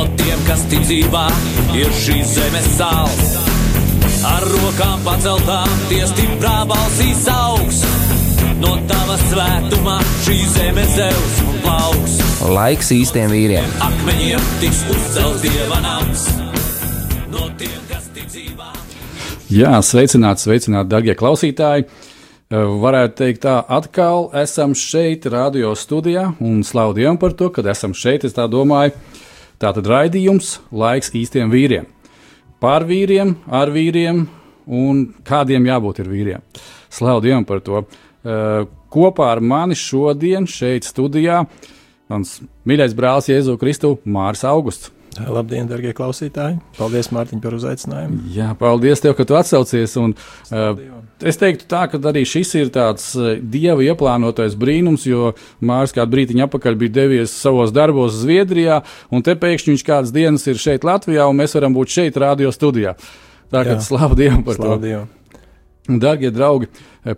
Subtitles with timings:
[0.00, 1.26] no tiem, kas ticībā
[1.76, 3.32] ir šīs zemes sāls.
[4.24, 7.82] Ar rokām paceltām, tie stiprā balsīs augs.
[8.60, 12.16] No tava svētumā šī zeme zeus un plauks.
[12.56, 13.76] Laiks īstiem vīriem.
[13.84, 16.26] Akmeņiem tiks uzcelts dieva nams.
[17.32, 18.72] No tiem, kas ticībā.
[19.52, 21.88] Jā, sveicināti, sveicināti, darbie klausītāji!
[22.50, 27.94] Varētu teikt, tā atkal esam šeit, radio studijā, un slavu Dievam par to, ka esam
[27.94, 28.26] šeit.
[28.26, 28.96] Es tā domāju,
[29.60, 31.88] Tātad raidījums laiks īstiem vīriem.
[32.60, 34.22] Par vīriem, ar vīriem
[34.64, 36.46] un kādiem jābūt ir vīriem.
[36.88, 37.82] Slavu Dievam par to.
[38.20, 41.42] Uh, kopā ar mani šodien šeit studijā
[42.10, 44.90] mans mīļais brālis Jēzu Kristu Mārs Augusts.
[45.18, 46.60] Labdien, darbie klausītāji!
[46.76, 48.20] Paldies, Mārtiņ, par uzaicinājumu.
[48.30, 49.96] Jā, paldies tev, ka tu atsaucies.
[49.98, 50.14] Un,
[50.54, 50.78] uh,
[51.26, 56.14] es teiktu, tā, ka arī šis ir tāds uh, dieva ieplānotais brīnums, jo Mārcis kādu
[56.14, 60.86] brīdiņu atpakaļ bija devies savos darbos Zviedrijā, un te pēkšņi viņš kādas dienas ir šeit
[60.86, 62.94] Latvijā, un mēs varam būt šeit, radio studijā.
[63.50, 64.84] Tā kā slavu Dievam par Slavu to.
[64.86, 65.08] Dievam.
[65.88, 66.68] Darbie draugi,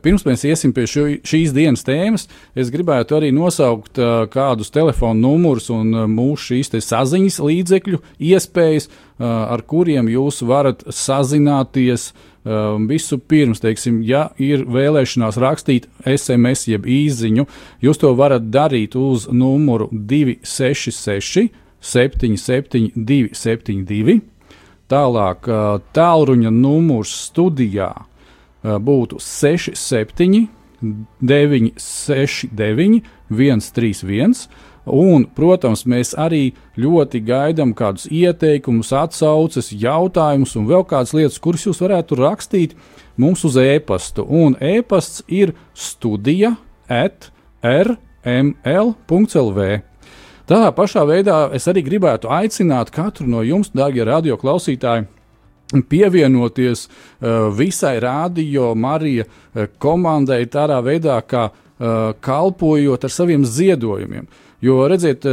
[0.04, 5.26] pirms mēs iesim pie šo, šīs dienas tēmas, es gribētu arī nosaukt uh, kādus telefonu
[5.26, 7.98] numurus un uh, mūsu šīs saziņas līdzekļu
[8.30, 12.12] iespējas, uh, ar kuriem jūs varat sazināties.
[12.42, 17.44] Visu pirms, teiksim, ja ir vēlēšanās rakstīt SMS jeb īziņu,
[17.86, 24.18] jūs to varat darīt uz numuru 266 77 272.
[24.90, 25.46] Tālāk,
[25.94, 27.92] tālruņa numurs studijā
[28.62, 30.48] uh, būtu 67,
[31.22, 34.48] 969, 131.
[34.82, 41.66] Un, protams, mēs arī ļoti gaidām kādus ieteikumus, atsauces, jautājumus un vēl kādas lietas, kuras
[41.68, 42.74] jūs varētu rakstīt
[43.14, 44.26] mums uz e-pastu.
[44.26, 46.56] Un e-pasts ir studija
[46.90, 47.30] at
[47.62, 48.00] rml.lv.
[50.50, 55.06] Tādā pašā veidā es arī gribētu aicināt katru no jums, dārgie radioklausītāji,
[55.80, 64.28] pievienoties uh, visai radio Marija uh, komandai tādā veidā, kā uh, kalpojot ar saviem ziedojumiem.
[64.62, 65.24] Jo, redziet,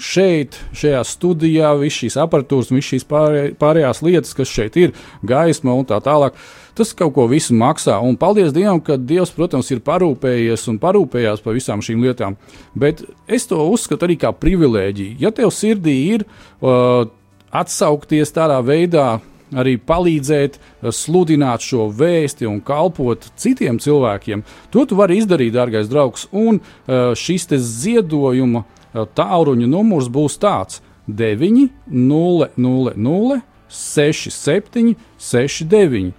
[0.00, 5.74] šeit, šajā studijā, visas šīs apatūras, visas šīs pārē- pārējās lietas, kas šeit ir, gaisma
[5.76, 6.38] un tā tālāk,
[6.78, 7.98] tas kaut ko visu maksā.
[8.00, 12.38] Un paldies Dievam, ka Dievs, protams, ir parūpējies un parūpējās par visām šīm lietām.
[12.72, 15.18] Bet es to uzskatu arī kā privilēģiju.
[15.20, 17.04] Ja tev sirdī ir uh,
[17.52, 19.18] atsaukties tādā veidā,
[19.52, 24.42] arī palīdzēt, eh, sludināt šo vēsti un kalpot citiem cilvēkiem.
[24.70, 26.26] To tu vari izdarīt, dārgais draugs.
[26.32, 34.96] Un eh, šis ziedojuma eh, tālruņa numurs būs tāds 9, 0, 0, 0, 6, 7,
[35.18, 36.12] 6, 9.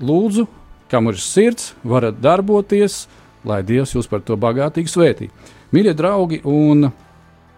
[0.00, 0.46] Lūdzu,
[0.88, 3.06] kam ir sirds, varat darboties,
[3.44, 5.30] lai Dievs jūs par to bagātīgi svētī.
[5.72, 6.90] Mīļie draugi, un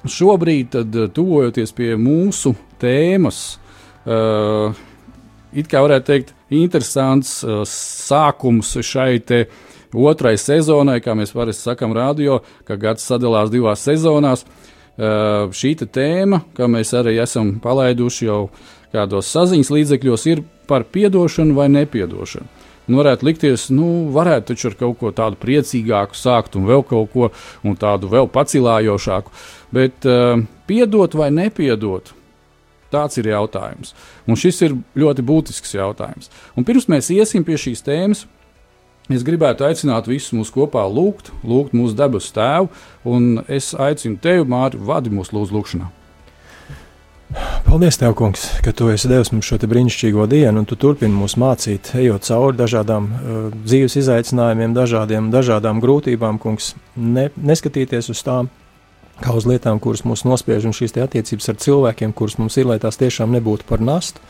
[0.09, 0.77] šobrīd,
[1.13, 3.68] tuvojoties pie mūsu tēmas, uh,
[4.09, 9.43] it kā varētu teikt, interesants uh, sākums šai te
[9.97, 14.45] otrai sezonai, kā mēs parasti sakām, radio, ka gads sadalās divās sezonās.
[14.99, 18.49] Uh, šī tēma, kā mēs arī esam palaiduši jau
[18.91, 22.49] kādos saziņas līdzekļos, ir par piedošanu vai nepiedošanu.
[22.89, 27.13] Un varētu likties, nu, varētu taču ar kaut ko tādu priecīgāku sākt, un vēl kaut
[27.13, 27.29] ko
[27.63, 29.35] un tādu vēl pacilājošāku.
[29.77, 32.15] Bet uh, piedot vai nepiedot,
[32.93, 33.95] tāds ir jautājums.
[34.29, 36.33] Un šis ir ļoti būtisks jautājums.
[36.57, 38.25] Un pirms mēs iesim pie šīs tēmas,
[39.13, 42.73] es gribētu aicināt visus mūs kopā lūgt, lūgt mūsu debesu tēvu,
[43.09, 45.93] un es aicinu tevi, Mārtiņ, vadi mūsu lūdzu lūgšanā.
[47.67, 51.35] Paldies, Tev, Kungs, ka Tu esi devis mums šo brīnišķīgo dienu, un Tu turpini mūs
[51.37, 53.35] mācīt, ejot cauri dažādām uh,
[53.67, 56.73] dzīves izaicinājumiem, dažādiem, dažādām grūtībām, Kungs.
[56.97, 58.49] Ne, neskatīties uz tām
[59.23, 62.79] kā uz lietām, kuras mūs nospiež, un šīs attiecības ar cilvēkiem, kuras mums ir, lai
[62.83, 64.23] tās tiešām nebūtu par nastu,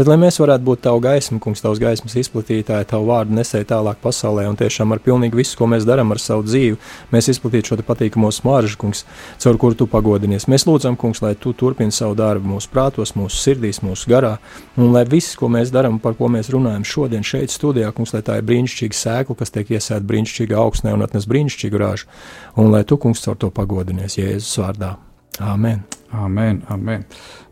[0.00, 4.00] bet lai mēs varētu būt Tavu gaismu, Kungs, Tavs gaismas izplatītāji, Tavu vārdu nesēji tālāk
[4.00, 6.78] pasaulē, un tiešām ar pilnīgi visu, ko mēs darām ar savu dzīvi,
[7.12, 9.04] mēs izplatītu šo patīkamo smaržu, Kungs,
[9.42, 10.48] caur kuru Tu pagodinies.
[10.48, 14.38] Mēs lūdzam, Kungs, lai Tu turpini savu darbu mūsu prātos, mūsu sirdīs, mūsu garā,
[14.80, 18.24] un lai viss, ko mēs darām, par ko mēs runājam šodien šeit studijā, Kungs, lai
[18.24, 22.10] tā ir brīnišķīga sēkla, kas tiek iesēta brīnišķīgā augsnē un atnes brīnišķīgu rāžu,
[22.56, 24.96] un lai Tu, Kungs, caur to pagodinies Jēzus vārdā.
[25.40, 25.99] Āmen!
[26.10, 27.04] Amen, amen.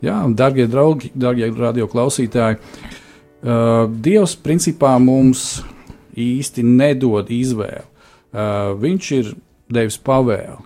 [0.03, 5.61] Jā, darbie draugi, darbie radioklausītāji, uh, Dievs principā mums
[6.19, 7.87] īsti nedod izvēli.
[8.29, 9.31] Uh, viņš ir
[9.73, 10.59] devis pavēli.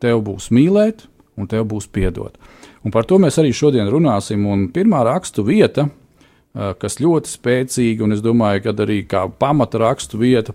[0.00, 1.04] Tev būs mīlēt,
[1.36, 2.38] un tev būs piedot.
[2.86, 4.46] Un par to mēs arī šodien runāsim.
[4.48, 9.82] Un pirmā rakstu vieta, uh, kas ļoti spēcīga, un es domāju, ka arī kā pamata
[9.82, 10.54] rakstu vieta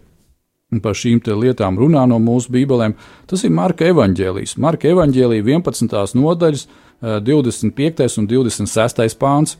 [0.82, 2.96] par šīm lietām runā no mūsu bībelēm,
[3.30, 4.58] tas ir Marka evaņģēlijs.
[4.58, 6.16] Marka evaņģēlija 11.
[6.18, 6.66] nodaļas,
[7.02, 8.20] 25.
[8.22, 9.18] un 26.
[9.20, 9.58] pāns.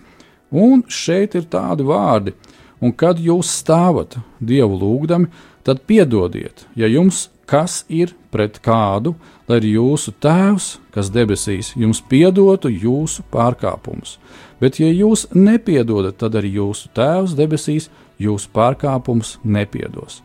[0.56, 2.36] Un šeit ir tādi vārdi,
[2.80, 5.32] un kad jūs stāvat Dievu lūgdami,
[5.66, 9.16] tad piedodiet, ja jums kas ir pret kādu,
[9.48, 14.18] lai arī jūsu Tēvs, kas debesīs, jums piedotu jūsu pārkāpumus.
[14.62, 17.90] Bet, ja jūs nepiedodat, tad arī jūsu Tēvs debesīs
[18.22, 20.22] jūsu pārkāpumus nepiedos.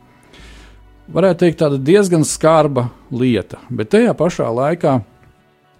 [1.10, 5.00] Varētu teikt, tāda diezgan skarba lieta, bet tajā pašā laikā,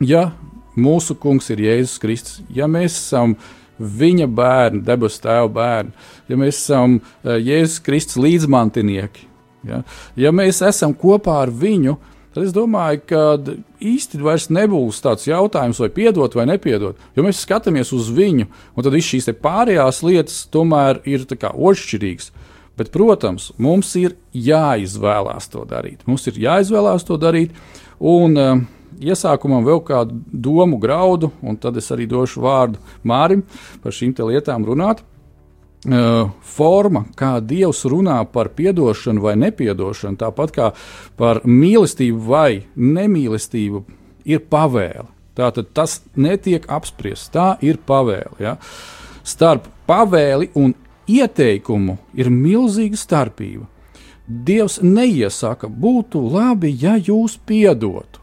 [0.03, 0.31] ja
[0.81, 2.41] mūsu kungs ir Jēzus Kristus.
[2.55, 3.37] Ja mēs esam
[3.81, 5.93] viņa bērni, debesu tēva bērni,
[6.29, 9.27] ja mēs esam uh, Jēzus Kristus līdzmantinieki,
[9.69, 9.83] ja,
[10.21, 11.97] ja mēs esam kopā ar viņu,
[12.35, 13.23] tad es domāju, ka
[13.81, 17.01] īsti vairs nebūs tāds jautājums, vai piedot vai nepiedot.
[17.17, 22.31] Jo mēs skatāmies uz viņu, un tad viss šīs pārējās lietas tomēr ir ošķirīgas.
[22.81, 26.07] Bet, protams, mums ir jāizvēlās to darīt.
[26.09, 27.57] Mums ir jāizvēlās to darīt.
[28.01, 28.63] Un, uh,
[29.01, 33.45] iesākumam vēl kādu domu graudu, un tad es arī došu vārdu Mārim
[33.83, 35.05] par šīm lietām runāt.
[35.81, 40.67] Uh, forma, kā Dievs runā par atdošanu vai nepiedošanu, tāpat kā
[41.17, 43.81] par mīlestību vai nemīlestību,
[44.29, 45.09] ir pavēle.
[45.41, 48.37] Tātad tas netiek apspriests, tā ir pavēle.
[48.39, 48.59] Ja?
[49.25, 50.75] Starp pavēli un
[51.09, 53.65] ieteikumu ir milzīga starpība.
[54.29, 58.20] Dievs neiesaka, būtu labi, ja jūs piedotu.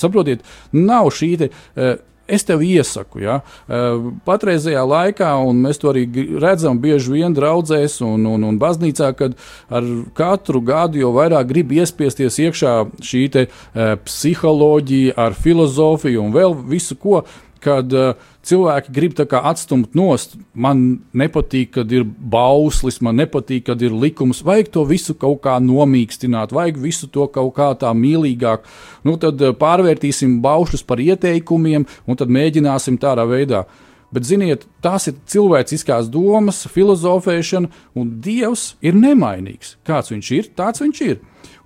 [0.00, 1.98] Saprotiet, nav šī te, uh,
[2.30, 6.06] es tev iesaku, ja, uh, patreizajā laikā, un mēs to arī
[6.42, 9.36] redzam bieži vien draudzēs un, un, un baznīcā, kad
[9.68, 9.86] ar
[10.16, 12.74] katru gadu jau vairāk grib iespiesties iekšā
[13.10, 17.24] šī te, uh, psiholoģija ar filozofiju un vēl visu ko
[17.62, 18.14] kad uh,
[18.46, 20.36] cilvēki grib atstumt nost.
[20.54, 24.42] Man nepatīk, kad ir bauslis, man nepatīk, kad ir likums.
[24.46, 28.66] Vajag to visu kaut kā nomīkstināt, vajag visu to kaut kā tā mīlīgāk.
[29.04, 33.66] Nu, tad uh, pārvērtīsim baušus par ieteikumiem un tad mēģināsim tādā veidā.
[34.10, 39.76] Bet, ziniet, tās ir cilvēciskās domas, filozofēšana, un Dievs ir nemainīgs.
[39.86, 41.20] Kāds viņš ir, tāds viņš ir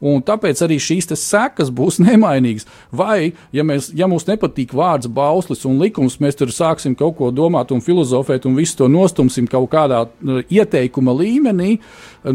[0.04, 2.68] un tāpēc arī šīs sekas būs nemainīgas.
[2.94, 7.30] Vai, ja, mēs, ja mums nepatīk vārds bauslis un likums, mēs tur sāksim kaut ko
[7.34, 11.78] domāt un filozofēt, un visu to nostumsim kaut kādā uh, ieteikuma līmenī,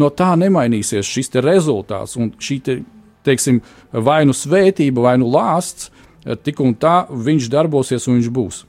[0.02, 2.80] no tā nemainīsies šis rezultāts un šī te,
[3.28, 3.62] teiksim,
[3.94, 5.92] vai nu svētība, vai nu lāsts,
[6.26, 8.64] uh, tik un tā viņš darbosies un viņš būs.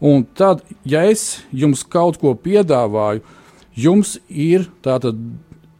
[0.00, 3.20] Un tad, ja es jums kaut ko piedāvāju,
[3.76, 5.12] jums ir tāda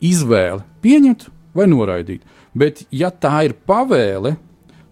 [0.05, 2.23] izvēle pieņemt vai noraidīt.
[2.55, 4.37] Bet, ja tā ir pavēle,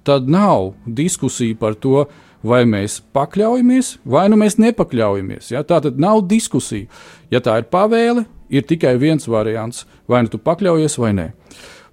[0.07, 2.07] tad nav diskusija par to,
[2.47, 5.53] vai mēs pakļaujamies, vai nu mēs nepakļaujamies.
[5.53, 5.65] Ja?
[5.67, 6.87] Tā tad nav diskusija.
[7.33, 11.29] Ja tā ir pavēle, ir tikai viens variants, vai nu tu pakļaujies vai nē.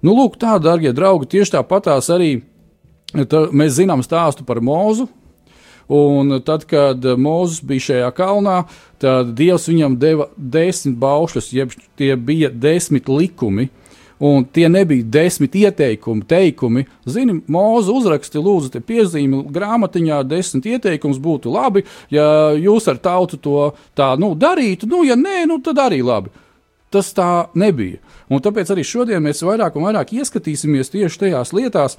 [0.04, 2.38] Nu, lūk, tā, darbie draugi, tieši tāpatās arī
[3.12, 5.08] tā, mēs zinām stāstu par mūzu.
[5.96, 8.56] Un tad, kad Mozus bija šajā kalnā,
[9.02, 13.85] tad Dievs viņam deva desmit baušļus, jeb tie bija desmit likumi, uh,
[14.18, 16.86] Un tie nebija desmit ieteikumi, teikumi.
[17.04, 23.36] Zini, mūzu uzraksti, lūdzu, te piezīmi grāmatiņā, desmit ieteikums būtu labi, ja jūs ar tautu
[23.36, 24.88] to tā nu, darītu.
[24.88, 26.32] Nu, ja nē, nu, tad arī labi.
[26.92, 28.00] Tas tā nebija.
[28.32, 31.98] Un tāpēc arī šodien mēs vairāk un vairāk ieskatīsimies tieši tajās lietās,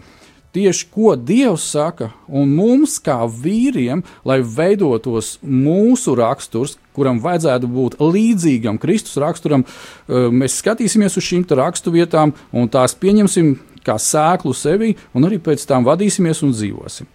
[0.55, 7.97] tieši ko Dievs saka, un mums, kā vīriem, lai veidotos mūsu raksturs, kuram vajadzētu būt
[8.01, 9.65] līdzīgam Kristus raksturam,
[10.07, 13.55] mēs skatīsimies uz šīm raksturvietām un tās pieņemsim
[13.87, 17.07] kā sēklu sevi, un arī pēc tam vadīsimies un dzīvosim.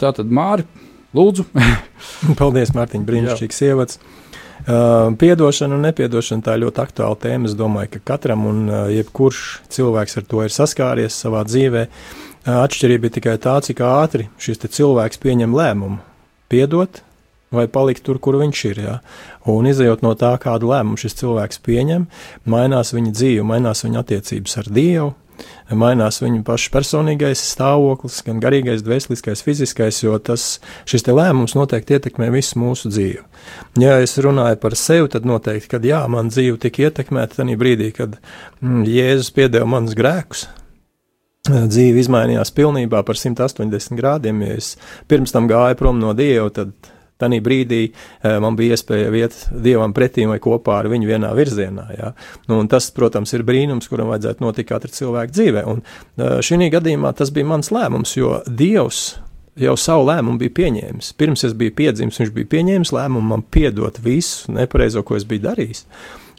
[0.00, 0.66] Tā tad, Māri,
[1.16, 1.46] lūdzu.
[2.40, 4.00] Paldies, Mārtiņ, brīnišķīgs ievads.
[4.60, 7.48] Uh, piedošana un nepiedošana tā ir ļoti aktuāla tēma.
[7.48, 11.86] Es domāju, ka katram un uh, jebkurš cilvēks ar to ir saskāries savā dzīvē.
[12.40, 16.00] Uh, atšķirība ir tikai tā, cik ātri šis cilvēks pieņem lēmumu.
[16.50, 17.02] Piedot
[17.50, 18.82] vai palikt tur, kur viņš ir.
[18.84, 18.98] Ja?
[19.50, 22.06] Un izējot no tā, kādu lēmumu šis cilvēks pieņem,
[22.50, 25.10] mainās viņa dzīve, mainās viņa attiecības ar Dievu.
[25.72, 30.58] Mainās viņa paša personīgais stāvoklis, gan garīgais, dvēseliskais, fiziskais, jo tas,
[30.90, 33.22] šis lēmums noteikti ietekmē visu mūsu dzīvi.
[33.80, 37.88] Ja es runāju par sevi, tad noteikti, kad jā, man dzīve tika ietekmēta tajā brīdī,
[37.96, 38.18] kad
[38.60, 40.44] mm, Jēzus piedeva manus grēkus,
[41.48, 44.42] dzīve izmainījās pilnībā par 180 grādiem.
[44.44, 44.74] Ja es
[45.08, 46.74] pirms tam gāju prom no Dieva, tad
[47.20, 47.90] Tanī brīdī
[48.40, 51.82] man bija iespēja iet dievam pretī vai kopā ar viņu vienā virzienā.
[51.92, 52.12] Ja?
[52.48, 55.64] Nu, tas, protams, ir brīnums, kuram vajadzētu notikt katra cilvēka dzīvē.
[55.68, 55.82] Un
[56.40, 59.02] šī gadījumā tas bija mans lēmums, jo Dievs
[59.60, 61.12] jau savu lēmumu bija pieņēmis.
[61.20, 65.44] Pirms es biju piedzimis, viņš bija pieņēmis lēmumu man piedot visu nepareizo, ko es biju
[65.50, 65.84] darījis.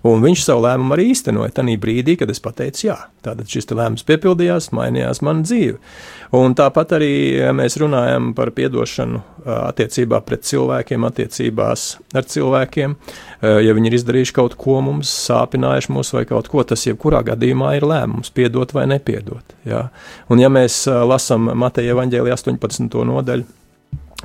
[0.07, 4.05] Un viņš savu lēmumu arī īstenoja tajā brīdī, kad es pateicu, jā, tātad šis lēmums
[4.07, 5.77] piepildījās, mainījās mana dzīve.
[6.37, 7.13] Un tāpat arī
[7.53, 11.85] mēs runājam par atdošanu attiecībā pret cilvēkiem, attiecībās
[12.17, 12.97] ar cilvēkiem.
[13.41, 17.75] Ja viņi ir izdarījuši kaut ko mums, sāpinājuši mūs vai kaut ko, tas jebkurā gadījumā
[17.77, 19.57] ir lēmums, piedot vai nepiedot.
[19.69, 19.87] Jā.
[20.33, 23.01] Un ja mēs lasām Mateja evaņģēlī 18.
[23.11, 23.45] nodaļu,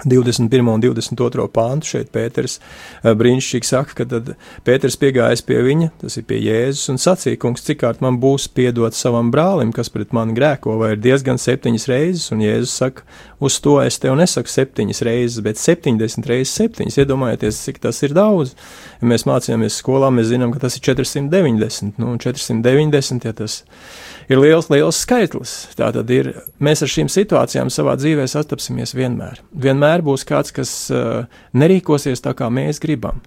[0.04, 0.68] 21.
[0.68, 1.46] un 22.
[1.52, 4.32] pāntu šeit Pēters eh, brīnišķīgi saka, ka tad
[4.66, 8.48] Pēters piegājis pie viņa, tas ir pie Jēzus, un sacīja, kungs, cik kārt man būs
[8.52, 13.06] piedot savam brālim, kas pret mani grēko, vai ir diezgan septiņas reizes, un Jēzus saka,
[13.40, 18.16] uz to es tev nesaku septiņas reizes, bet septiņdesmit reizes septiņas, iedomājieties, cik tas ir
[18.16, 18.56] daudz.
[19.00, 24.05] Ja mēs mācījāmies skolā, mēs zinām, ka tas ir 490, nu, 490, ja tas ir
[24.35, 25.54] liels, liels skaitlis.
[25.78, 29.38] Tā tad ir, mēs ar šīm situācijām savā dzīvē sastapsimies vienmēr.
[29.54, 33.23] Vienmēr būs kāds, kas uh, nerīkosies tā, kā mēs gribam.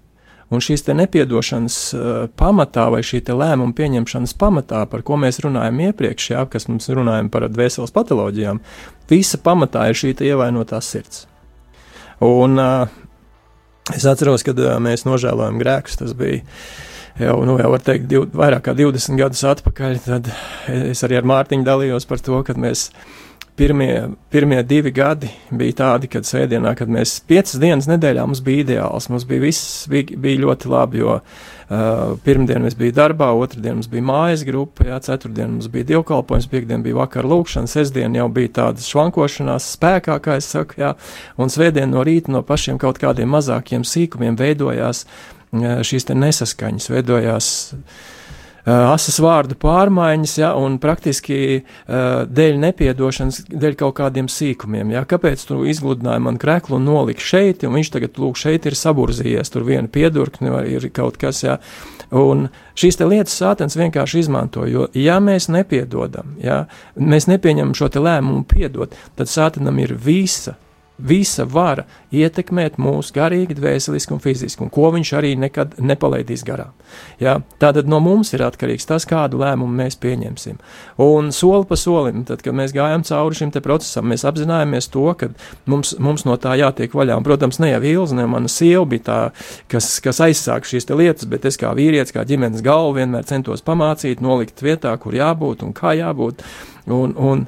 [0.50, 6.30] Un šīs nepiedošanas uh, pamatā vai šī lēmuma pieņemšanas pamatā, par ko mēs runājam iepriekš,
[6.34, 8.60] jā, kas mums runājam par dvēseles patoloģijām,
[9.10, 11.28] visa pamatā ir šī ievainotā sirds.
[12.26, 12.90] Un uh,
[13.96, 16.42] es atceros, kad uh, mēs nožēlojam grēkus, tas bija
[17.20, 20.30] jau, nu, jau var teikt, div, vairāk kā 20 gadus atpakaļ, tad
[20.92, 22.90] es arī ar Mārtiņu dalījos par to, ka mēs
[23.60, 28.64] pirmie, pirmie divi gadi bija tādi, kad svētdienā, kad mēs piecas dienas nedēļā mums bija
[28.64, 33.76] ideāls, mums bija viss bija, bija ļoti labi, jo uh, pirmdien mēs bija darbā, otrdien
[33.80, 38.30] mums bija mājas grupa, jā, ceturtdien mums bija dievkalpojums, piekdien bija vakar lūkšana, sestdien jau
[38.32, 40.94] bija tādas švankošanās spēkā, kā es saku, jā,
[41.36, 45.04] un svētdien no rīta no pašiem kaut kādiem mazākiem sīkumiem veidojās
[45.54, 47.52] šīs nesaskaņas, veidojās
[48.70, 54.94] asas vārdu pārmaiņas, ja, un praktiski uh, dēļ nepiedošanas, dēļ kaut kādiem sīkumiem.
[54.94, 55.06] Ja.
[55.10, 59.54] Kāpēc tu izgludināji man kreklu un noliki šeit, un viņš tagad, lūk, šeit ir saburzījies,
[59.54, 61.60] tur viena piedurkne vai ir kaut kas, ja.
[62.16, 62.48] Un
[62.80, 66.64] šīs te lietas sātens vienkārši izmanto, jo ja mēs nepiedodam, ja,
[66.98, 70.58] mēs nepieņemam šo te lēmumu piedot, tad sātenam ir visa
[71.00, 76.74] visa vara ietekmēt mūsu garīgi, dvēseliski un fiziski, un ko viņš arī nekad nepalaidīs garām.
[77.22, 77.38] Ja?
[77.62, 80.60] Tātad no mums ir atkarīgs tas, kādu lēmumu mēs pieņemsim.
[81.04, 85.32] Un soli pa solim, tad, kad mēs gājām cauri šim procesam, mēs apzinājāmies to, ka
[85.70, 87.20] mums, mums no tā jātiek vaļā.
[87.20, 89.20] Un, protams, ne jau Ilza, ne mana sieva bija tā,
[89.72, 94.24] kas, kas aizsāk šīs lietas, bet es kā vīrietis, kā ģimenes galva vienmēr centos pamācīt,
[94.26, 96.44] nolikt vietā, kur jābūt un kā jābūt.
[96.90, 97.46] Un, un,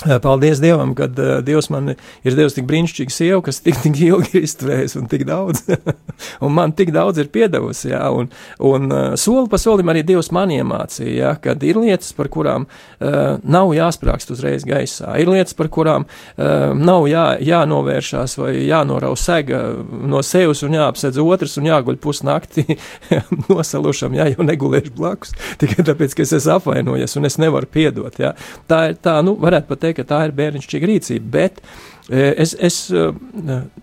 [0.00, 4.38] Paldies Dievam, ka uh, Dievs man ir devis tik brīnišķīgu sievu, kas tik, tik ilgi
[4.38, 5.64] ir izturējusi un tik daudz,
[6.44, 8.30] un man tik daudz ir piedevusi, jā, un,
[8.64, 12.64] un uh, soli pa solim arī Dievs man iemācīja, jā, kad ir lietas, par kurām
[12.66, 19.12] uh, nav jāsprākst uzreiz gaisā, ir lietas, par kurām uh, nav jā, jānovēršās vai jānorau
[19.20, 22.64] sega no sevis un jāapsedz otrs un jāguļ pusnakti
[23.50, 28.16] nosalušam, jā, jo negulēšu blakus, tikai tāpēc, ka es esmu apvainojies un es nevaru piedot,
[28.20, 28.32] jā.
[28.70, 31.62] Tā ir tā, nu, varētu pat teikt, ka tā ir bērnišķīga rīcība, bet
[32.08, 33.10] e, es, es e,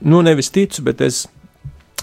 [0.01, 1.27] nu nevis ticu, bet es.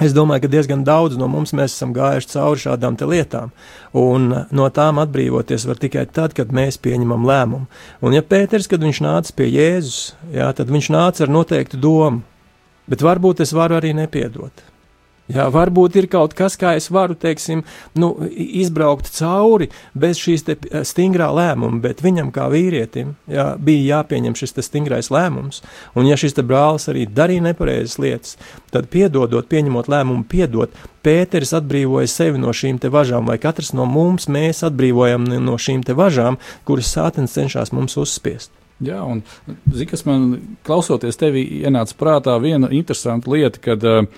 [0.03, 3.53] Es domāju, ka diezgan daudz no mums esam gājuši cauri šādām lietām,
[3.95, 7.69] un no tām atbrīvoties var tikai tad, kad mēs pieņemam lēmumu.
[8.03, 12.25] Un, ja Pēters, kad viņš nāca pie Jēzus, jā, tad viņš nāca ar noteiktu domu,
[12.91, 14.67] bet varbūt es varu arī nepiedot.
[15.33, 17.63] Jā, varbūt ir kaut kas, kā es varu, teiksim,
[17.97, 24.37] nu, izbraukt cauri bez šīs eh, stingrā lēmuma, bet viņam kā vīrietim jā, bija jāpieņem
[24.37, 25.63] šis stingrais lēmums.
[25.97, 28.37] Un ja šis brālis arī darīja nepareizas lietas,
[28.75, 33.85] tad piedodot, pieņemot lēmumu, piedot, Pēteris atbrīvoja sevi no šīm te važām, vai katrs no
[33.85, 38.53] mums mēs atbrīvojam no šīm te važām, kuras sātens cenšas mums uzspiest.
[38.85, 39.21] Jā, un
[39.71, 40.31] zini, kas man
[40.67, 44.09] klausoties tevi ienāca prātā viena interesanta lieta, kad uh,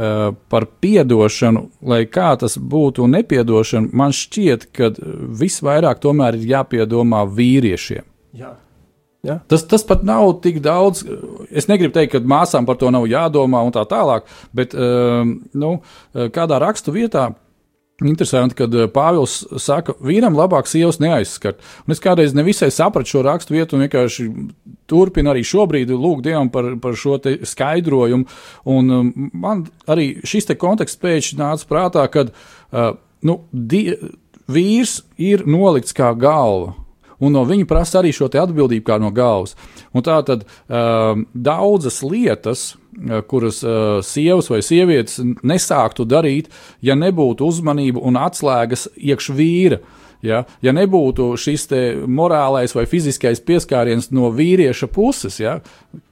[0.00, 4.92] par piedošanu, lai kā tas būtu nepiedošana, man šķiet, ka
[5.42, 8.06] visvairāk tomēr ir jāpiedomā vīriešiem.
[8.38, 8.54] Jā.
[9.26, 9.36] Ja?
[9.52, 11.02] Tas, tas pat nav tik daudz.
[11.52, 15.72] Es negribu teikt, ka māsām par to nav jādomā un tā tālāk, bet uh, nu,
[16.14, 17.30] eh, kādā rakstu vietā
[18.00, 21.60] Interesanti, kad eh, Pāvils saka, vīram labāk sievas neaizskart.
[21.84, 24.28] Un es kādreiz nevisai sapratu šo rakstu vietu un vienkārši
[24.90, 28.28] turpinu arī šobrīd lūgt Dievam par, par šo skaidrojumu.
[28.72, 32.94] Un um, man arī šis te konteksts pēkšņi nāca prātā, kad uh,
[33.26, 33.98] nu, die,
[34.50, 36.79] vīrs ir nolikts kā galva.
[37.20, 39.56] Un no viņa prasa arī šo atbildību kā no galvas.
[39.92, 46.50] Un tā tad uh, daudzas lietas, uh, kuras uh, sievas vai sievietes nesāktu darīt,
[46.80, 49.80] ja nebūtu uzmanība un atslēgas iekš vīra.
[49.80, 51.68] Uh, Ja, ja nebūtu šis
[52.10, 55.58] morālais vai fiziskais pieskāriens no vīrieša puses, ja,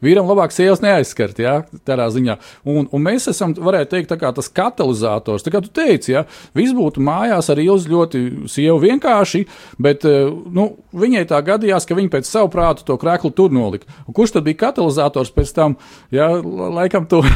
[0.04, 2.38] vīram labāk sievas neaizskart, ja, tādā ziņā.
[2.68, 5.44] Un, un mēs esam, varētu teikt, tas katalizators.
[5.44, 6.24] Tā kā tu teici, ja,
[6.56, 9.44] viss būtu mājās ar ilzi ļoti sievu vienkārši,
[9.82, 13.88] bet eh, nu, viņai tā gadījās, ka viņa pēc savu prātu to krēklu tur nolika.
[14.06, 15.76] Un kurš tad bija katalizators pēc tam?
[16.14, 17.22] Ja, laikam to.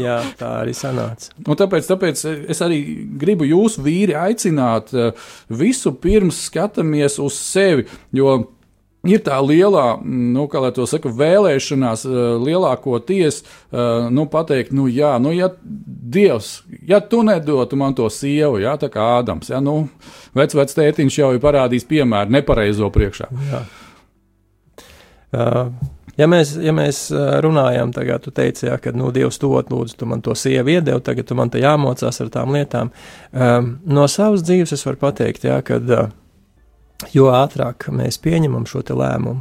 [0.00, 1.32] Jā, tā arī sanāca.
[1.44, 2.80] Un tāpēc, tāpēc es arī
[3.20, 5.12] gribu jūsu vīri aicināt uh,
[5.52, 7.86] visu visu pirms skatāmies uz sevi.
[8.12, 8.50] Jo
[9.08, 14.88] ir tā lielā, nu, kā lai to saka, vēlēšanās eh, lielākoties eh, nu, pateikt, nu,
[14.88, 15.48] jā, nu, ja
[16.10, 19.88] Dievs, ja tu nedotu man to sievu, jā, tā kā Ādams, ja, nu,
[20.34, 23.30] vec, vec tētiņš jau ir parādījis piemēru nepareizo priekšā.
[23.52, 23.64] Jā.
[25.30, 25.72] Uh.
[26.20, 27.06] Ja mēs, ja mēs
[27.44, 31.00] runājam, tagad tu teici, jā, ka, nu, Dievs dod, lūdzu, tu man to sievu iedevi,
[31.06, 32.90] tagad tu man te jāmocās ar tām lietām.
[33.32, 36.10] Um, no savas dzīves es varu pateikt, jā, ka uh,
[37.14, 39.40] jo ātrāk mēs pieņemam šo te lēmumu,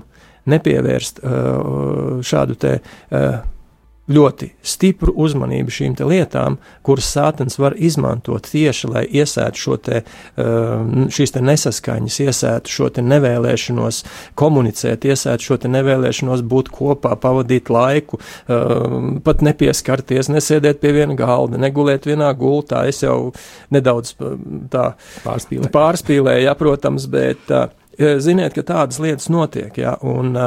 [0.49, 3.41] nepievērst uh, šādu te uh,
[4.09, 11.07] ļoti stipru uzmanību šīm lietām, kuras sātens var izmantot tieši, lai iesētu šo te, uh,
[11.13, 14.01] šīs te nesaskaņas, iesētu šo te nevēlēšanos
[14.39, 21.17] komunicēt, iesētu šo te nevēlēšanos būt kopā, pavadīt laiku, uh, pat nepieskarties, nesēdēt pie viena
[21.19, 22.85] galda, negulēt vienā gultā.
[22.89, 23.33] Es jau
[23.73, 24.37] nedaudz uh,
[24.73, 24.91] tā
[25.25, 27.53] pārspīlēju, pārspīlēju ja, protams, bet
[27.99, 30.37] ziniet, ka tādas lietas notiek, ja, un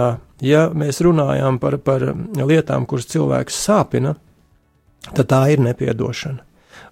[0.43, 2.07] ja mēs runājam par, par
[2.37, 4.17] lietām, kuras cilvēks sāpina,
[5.13, 6.43] tad tā ir nepiedošana.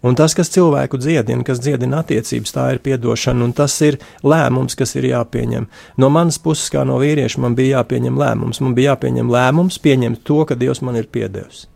[0.01, 4.77] Un tas, kas cilvēku dziedina, kas dziedina attiecības, tā ir atdošana, un tas ir lēmums,
[4.79, 5.67] kas ir jāpieņem.
[6.01, 8.63] No manas puses, kā no vīrieša, man bija jāpieņem lēmums.
[8.65, 11.67] Man bija jāpieņem lēmums, pieņemt to, ka Dievs man ir piedevis.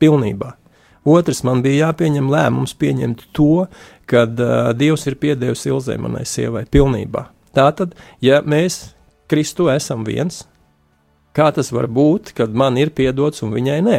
[0.00, 0.54] Pilnībā.
[1.08, 3.66] Otrs, man bija jāpieņem lēmums, pieņemt to,
[4.08, 6.64] ka uh, Dievs ir piedevis Ilzē manai sievai.
[6.72, 7.28] Pilnībā.
[7.58, 8.94] Tātad, ja mēs
[9.28, 10.44] Kristu esam viens,
[11.38, 13.98] Kā tas var būt, kad man ir piedots un viņai nē?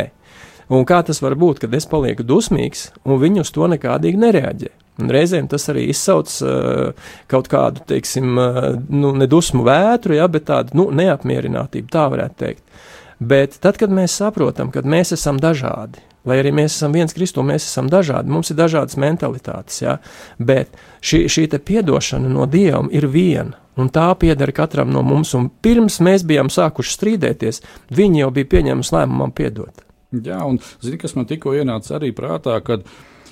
[0.75, 4.71] Un kā tas var būt, kad es palieku dusmīgs un viņa uz to nekādīgi nereaģē?
[4.99, 8.59] Un reizēm tas arī izsauc uh, kaut kādu, teiksim, uh,
[8.91, 12.83] nu, nedusmu vētru, ja, bet tādu nu, neapmierinātību, tā varētu teikt.
[13.23, 17.45] Bet tad, kad mēs saprotam, ka mēs esam dažādi, lai arī mēs esam viens Kristus,
[17.45, 19.97] mēs esam dažādi, mums ir dažādas mentalitātes, ja,
[20.39, 25.33] bet šī, šī piedošana no Dieva ir viena un tā pieder katram no mums.
[25.37, 27.61] Un pirms mēs bijām sākuši strīdēties,
[27.95, 29.85] viņi jau bija pieņēmuši lēmumu piedot.
[30.25, 32.87] Jā, un zini, kas man tikko ienāca arī prātā, kad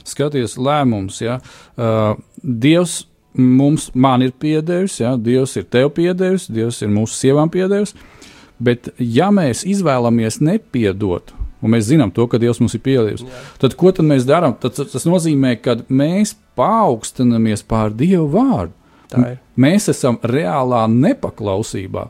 [0.08, 3.02] skaties lēmums, ja uh, Dievs
[3.38, 7.96] mums ir piedevis, ja Dievs ir tev piedevis, Dievs ir mūsu sievām piedevis,
[8.60, 13.26] bet ja mēs izvēlamies nepiedot, un mēs zinām to, ka Dievs mums ir piedevis,
[13.62, 14.56] tad ko tad mēs darām?
[14.62, 18.74] Tad, tas nozīmē, ka mēs paaugstinamies pār Dievu vārdu.
[19.58, 22.08] Mēs esam reālā nepaklausībā.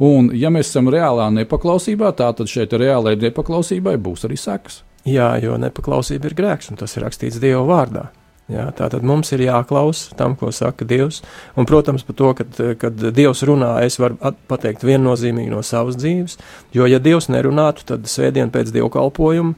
[0.00, 4.80] Un, ja mēs esam reālā nepaklausībā, tad šeit reālajai nepaklausībai būs arī sekas.
[5.08, 8.08] Jā, jo nepaklausība ir grēks, un tas ir rakstīts Dieva vārdā.
[8.50, 11.20] Jā, tā tad mums ir jāklausa tam, ko saka Dievs.
[11.54, 14.18] Un, protams, par to, kad, kad Dievs runā, es varu
[14.50, 16.38] pateikt viennozīmīgi no savas dzīves.
[16.74, 19.54] Jo, ja Dievs nerunātu, tad svētdien pēc dievkalpojuma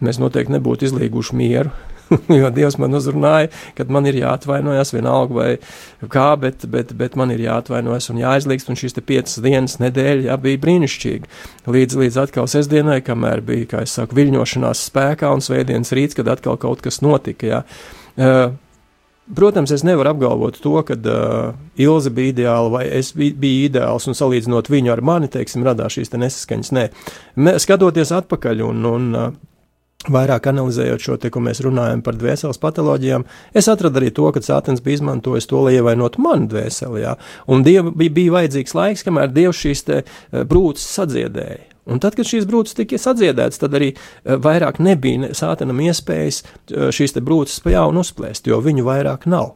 [0.00, 1.74] mēs noteikti nebūtu izlīguši mieru.
[2.40, 5.50] jo Dievs man uzrunāja, ka man ir jāatvainojas vienalga vai
[6.10, 10.38] kā, bet, bet, bet man ir jāatvainojas un jāizlīgst, un šīs piecas dienas nedēļa jā,
[10.42, 11.30] bija brīnišķīgi.
[11.70, 16.30] Līdz, līdz atkal sestdienai, kamēr bija, kā es saku, viļņošanās spēkā un svētdienas rīts, kad
[16.32, 17.62] atkal kaut kas notika, jā.
[18.16, 18.50] Uh,
[19.30, 24.08] Protams, es nevaru apgalvot to, ka uh, Ilze bija ideāla vai es biju, biju ideāls
[24.10, 26.72] un salīdzinot viņu ar mani, teiksim, radās šīs te nesaskaņas.
[26.74, 26.88] Nē,
[27.38, 29.28] Mē, skatoties atpakaļ un, un uh,
[30.08, 34.40] Vairāk analizējot šo te, ko mēs runājam par dvēseles patoloģijām, es atradu arī to, ka
[34.40, 37.02] Sātens bija izmantojis to, lai ievainotu manu dvēseli.
[37.02, 37.18] Jā.
[37.52, 41.66] Un diev, bija, bija vajadzīgs laiks, kamēr Dievs šīs te, eh, brūces sadziedēja.
[41.88, 46.90] Un tad, kad šīs brūces tika sadziedētas, tad arī eh, vairāk nebija sātenam iespējas eh,
[46.94, 49.54] šīs brūces pa jaunu uzplēst, jo viņu vairāk nav.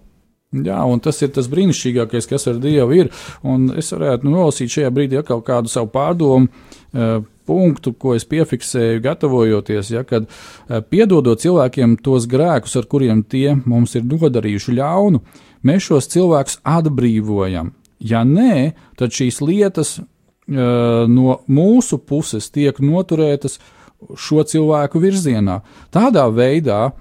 [0.54, 3.08] Jā, un tas ir tas brīnišķīgākais, kas ar Dievu ir.
[3.42, 6.46] Un es varētu nolasīt šajā brīdī atkal kādu savu pārdomu
[7.44, 10.30] punktu, ko es piefiksēju, gatavojoties, ja, kad
[10.94, 15.24] piedodot cilvēkiem tos grēkus, ar kuriem tie mums ir nodarījuši ļaunu,
[15.66, 17.74] mēs šos cilvēkus atbrīvojam.
[17.98, 20.06] Ja nē, tad šīs lietas uh,
[20.46, 23.58] no mūsu puses tiek noturētas
[24.18, 25.62] šo cilvēku virzienā.
[25.94, 26.92] Tādā veidā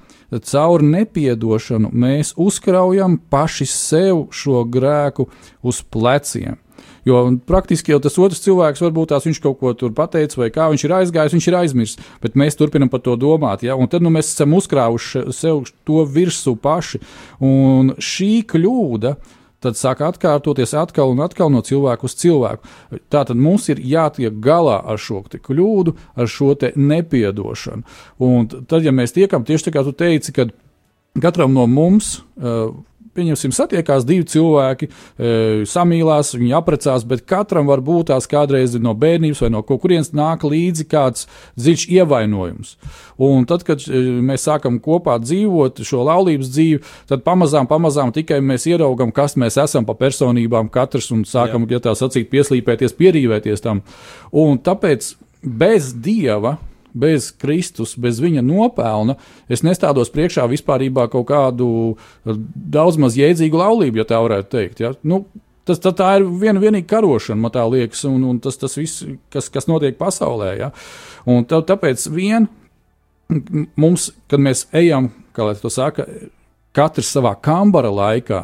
[0.47, 5.27] caur nepiedošanu mēs uzkraujam paši sev šo grēku
[5.62, 6.58] uz pleciem.
[7.06, 10.69] Jo praktiski jau tas otrs cilvēks varbūt tās viņš kaut ko tur pateicis, vai kā
[10.71, 12.12] viņš ir aizgājis, viņš ir aizmirsis.
[12.23, 13.65] Bet mēs turpinām par to domāt.
[13.67, 13.75] Ja?
[13.75, 17.01] Un tad nu, mēs esam uzkrājuši sev to virsū paši.
[17.43, 19.17] Un šī kļūda
[19.63, 22.73] tad sāk atkārtoties atkal un atkal no cilvēka uz cilvēku.
[23.13, 27.84] Tātad mums ir jātiek galā ar šo kļūdu, ar šo nepiedošanu.
[28.23, 30.54] Un tad, ja mēs tiekam tieši tā kā tu teici, kad
[31.21, 32.19] katram no mums.
[32.36, 32.73] Uh,
[33.17, 35.32] pieņemsim, satiekās divi cilvēki, e,
[35.69, 40.45] samīlās, viņi apprecās, bet katram var būt tās kādreiz no bērnības vai no kurienes nāk
[40.47, 41.28] līdzi kāds
[41.60, 42.76] dziļš ievainojums.
[43.23, 48.41] Un tad, kad e, mēs sākam kopā dzīvot šo laulības dzīvi, tad pamazām, pamazām tikai
[48.43, 51.78] mēs ieraugam, kas mēs esam pa personībām katrs un sākam, Jā.
[51.78, 53.84] ja tā sacīt, pieslīpēties, pierīvēties tam.
[54.34, 56.58] Un tāpēc bez dieva
[56.93, 59.17] bez Kristus, bez viņa nopelna,
[59.49, 64.86] es nestādos priekšā vispār kaut kādu eh, daudz maz jēdzīgu laulību, ja tā varētu teikt.
[64.86, 64.93] Ja?
[65.03, 65.25] Nu,
[65.63, 69.06] Tas, tā, tā ir viena vienīga karošana, man tā liekas, un, un tas, tas viss,
[69.32, 70.49] kas, kas notiek pasaulē.
[70.60, 70.67] Ja?
[71.23, 72.49] Un tā, tāpēc vien
[73.79, 76.03] mums, kad mēs ejam, kā lai to saka,
[76.75, 78.41] katrs savā kambara laikā,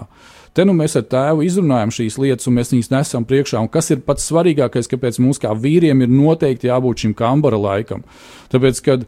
[0.60, 3.62] Te nu mēs ar tēvu izrunājam šīs lietas, un mēs viņus nesam priekšā.
[3.62, 8.02] Un kas ir pats svarīgākais, kāpēc mums kā vīriem ir noteikti jābūt šim kambara laikam?
[8.50, 9.06] Tāpēc, kad,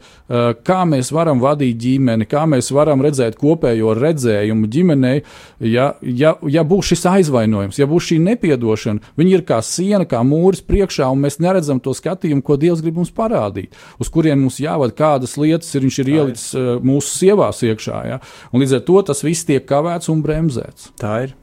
[0.66, 5.22] kā mēs varam vadīt ģimeni, kā mēs varam redzēt kopējo redzējumu ģimenei,
[5.66, 10.22] ja, ja, ja būs šis aizvainojums, ja būs šī nepiedošana, viņi ir kā siena, kā
[10.26, 14.60] mūris priekšā, un mēs neredzam to skatījumu, ko Dievs grib mums parādīt, uz kurien mums
[14.62, 16.52] jāvada, kādas lietas ir, viņš ir ielicis
[16.84, 18.04] mūsu sievās iekšā.
[18.12, 18.20] Ja?
[18.52, 20.92] Un līdz ar to tas viss tiek kavēts un bremzēts.
[21.00, 21.34] Tā ir.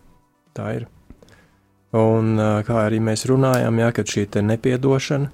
[0.55, 0.87] Tā ir.
[1.99, 5.33] Un kā arī mēs runājam, ja, kad šī nepiedošana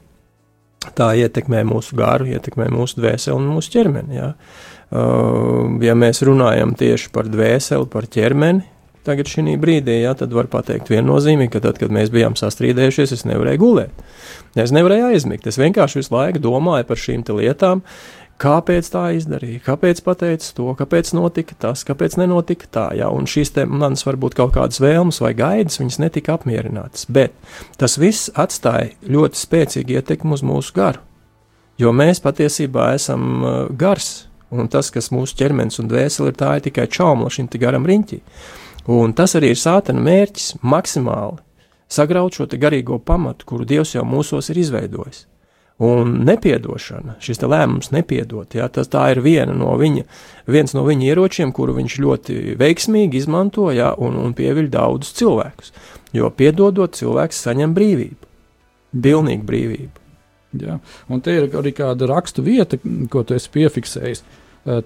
[0.98, 4.20] tā ietekmē mūsu garu, ietekmē mūsu dvēseli un mūsu ķermeni.
[4.20, 4.32] Ja.
[5.86, 8.66] ja mēs runājam tieši par dvēseli, par ķermeni,
[9.06, 13.26] tagad šī brīdī, ja, tad var pateikt viennozīmīgi, ka tad, kad mēs bijām sastrīdējušies, es
[13.30, 14.06] nevarēju gulēt.
[14.58, 15.48] Es nevarēju aizmigt.
[15.50, 17.84] Es vienkārši visu laiku domāju par šīm lietām,
[18.36, 22.86] Kāpēc tā izdarīja, kāpēc pateica to, kāpēc notika tas, kāpēc nenotika tā.
[23.00, 23.08] Ja?
[23.16, 27.08] Un šīs manas varbūt kaut kādas vēlmes vai gaidas, viņas netika apmierinātas.
[27.08, 27.32] Bet
[27.80, 31.00] tas viss atstāja ļoti spēcīgu ietekmi uz mūsu garu.
[31.80, 36.58] Jo mēs patiesībā esam uh, gars, un tas, kas mūsu ķermenis un dvēseli ir, tā
[36.58, 38.20] ir tikai čaumla šim garam riņķī.
[38.92, 41.40] Un tas arī ir sātana mērķis maksimāli
[41.88, 45.26] sagraut šo garīgo pamatu, kuru Dievs jau mūsos ir izveidojis.
[45.84, 49.20] Un nepiedošana, šis lēmums nepiedot, ja, tas ir
[49.52, 50.04] no viņa,
[50.48, 55.74] viens no viņa ieročiem, kuru viņš ļoti veiksmīgi izmanto ja, un, un pieviļ daudzus cilvēkus.
[56.16, 58.32] Jo piedodot, cilvēks saņem brīvību,
[59.04, 60.06] pilnīgu brīvību.
[60.64, 60.78] Ja.
[61.12, 62.80] Un te ir arī kāda rakstu vieta,
[63.12, 64.24] ko tu esi piefiksējis.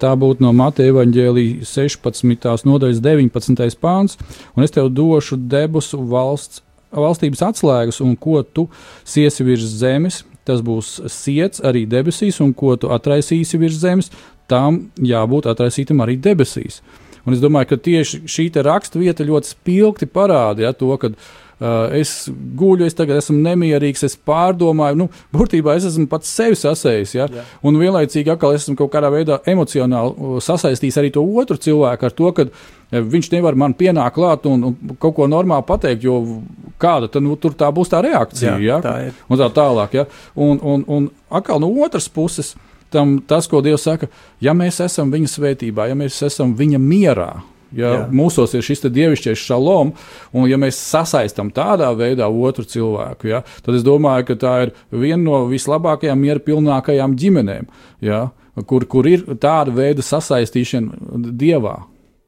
[0.02, 2.66] Tā būtu no Mateja evaņģēlijas 16.
[2.66, 3.78] nodaļas 19.
[3.80, 4.18] pāns,
[4.56, 8.66] un es tev došu debesu valsts, valstības atslēgas, un ko tu
[9.06, 10.98] siesi virs zemes, tas būs
[11.30, 14.10] iets arī debesīs, un ko tu atraisīsi virs zemes,
[14.50, 16.80] tam jābūt atraisītam arī debesīs.
[17.26, 22.30] Un es domāju, ka tieši šī raksturvieta ļoti spilgti parāda ja, to, ka uh, es
[22.32, 27.14] guļu, es tagad esmu nemierīgs, es pārdomāju, nu, būtībā es esmu pats sevi sasējis.
[27.18, 27.44] Ja, Jā.
[27.66, 32.16] un vienlaicīgi atkal esmu kaut kādā veidā emocionāli uh, sasaistījis arī to otru cilvēku ar
[32.16, 32.48] to, ka
[32.90, 36.40] viņš nevar man pienākt klāt un, un kaut ko normāli pateikt, jo
[36.80, 38.56] kāda tad, nu, tur tā būs tā reakcija.
[38.58, 38.80] Jā, ja?
[38.84, 39.22] tā ir.
[39.28, 39.94] un tā tālāk.
[40.00, 40.08] Ja?
[40.34, 42.56] Un, un, un atkal no otras puses.
[42.90, 44.08] Tam, tas, ko Dievs saka,
[44.42, 47.28] ja mēs esam viņa svētībā, ja mēs esam viņa mierā,
[47.70, 48.00] ja Jā.
[48.10, 49.92] mūsos ir šis dievišķais šalom,
[50.34, 54.74] un ja mēs sasaistām tādā veidā otru cilvēku, ja, tad es domāju, ka tā ir
[54.90, 57.70] viena no vislabākajām, miera pilnākajām ģimenēm,
[58.02, 58.24] ja,
[58.66, 61.78] kur, kur ir tāda veida sasaistīšana dievā.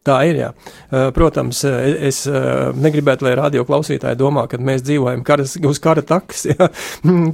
[0.02, 0.38] Tā ir.
[0.40, 0.48] Jā.
[1.14, 6.68] Protams, es negribētu, lai radio klausītāji domā, ka mēs dzīvojam karas, uz kara takas, ja?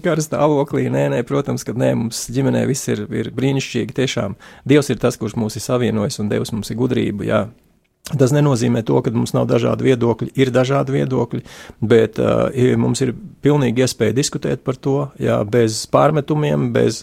[0.04, 0.88] kara stāvoklī.
[0.92, 3.96] Nē, nē, protams, ka nē, mums ģimenē viss ir, ir brīnišķīgi.
[3.96, 4.37] Tiešām
[4.68, 7.28] Dievs ir tas, kurš mūs ir savienojis un devis mums ir gudrību.
[7.31, 7.46] Jā.
[8.09, 11.42] Tas nenozīmē to, ka mums nav dažādi viedokļi, ir dažādi viedokļi,
[11.85, 12.49] bet uh,
[12.81, 13.12] mums ir
[13.44, 17.03] pilnīgi iespēja diskutēt par to, jā, bez pārmetumiem, bez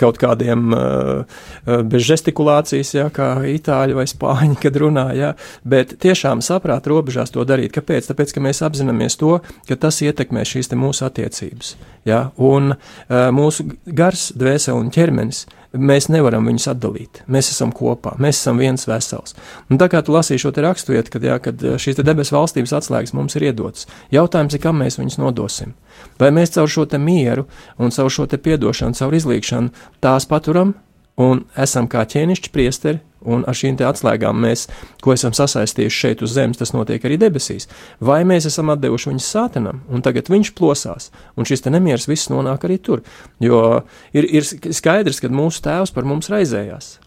[0.00, 1.42] kaut kādiem, uh,
[1.84, 5.34] bez gestikulācijas, jā, kā itāļi vai spāņi, kad runā, jā,
[5.68, 7.74] bet tiešām saprāt robežās to darīt.
[7.76, 8.08] Kāpēc?
[8.08, 11.76] Tāpēc, ka mēs apzināmies to, ka tas ietekmē šīs mūsu attiecības,
[12.08, 15.44] jā, un uh, mūsu gars, dvēsele un ķermenis
[15.78, 17.22] mēs nevaram viņus atdalīt.
[17.30, 19.36] Mēs esam kopā, mēs esam viens vesels.
[19.70, 23.14] Un tā kā tu lasīji šo raksturvietu, kad, jā, kad eh, šīs debesu valstības atslēgas
[23.16, 25.74] mums ir iedotas, jautājums ir, kam mēs viņus nodosim?
[26.20, 27.46] Vai mēs caur šo mieru
[27.78, 29.72] un caur šo piedošanu, caur izlīgšanu
[30.04, 30.74] tās paturam,
[31.18, 34.66] un esam kā ķēnišķi priesteri, un ar šīm atslēgām mēs,
[35.02, 37.66] ko esam sasaistījuši šeit uz zemes, tas notiek arī debesīs.
[38.00, 42.68] Vai mēs esam devuši viņus sātanam, un tagad viņš plosās, un šis nemieris viss nonāk
[42.68, 43.02] arī tur.
[43.42, 46.98] Jo ir, ir skaidrs, ka mūsu tēvs par mums raizējās.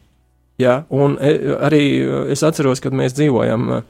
[0.62, 1.32] Jā, un e,
[1.64, 1.84] arī
[2.34, 3.82] es atceros, kad mēs dzīvojam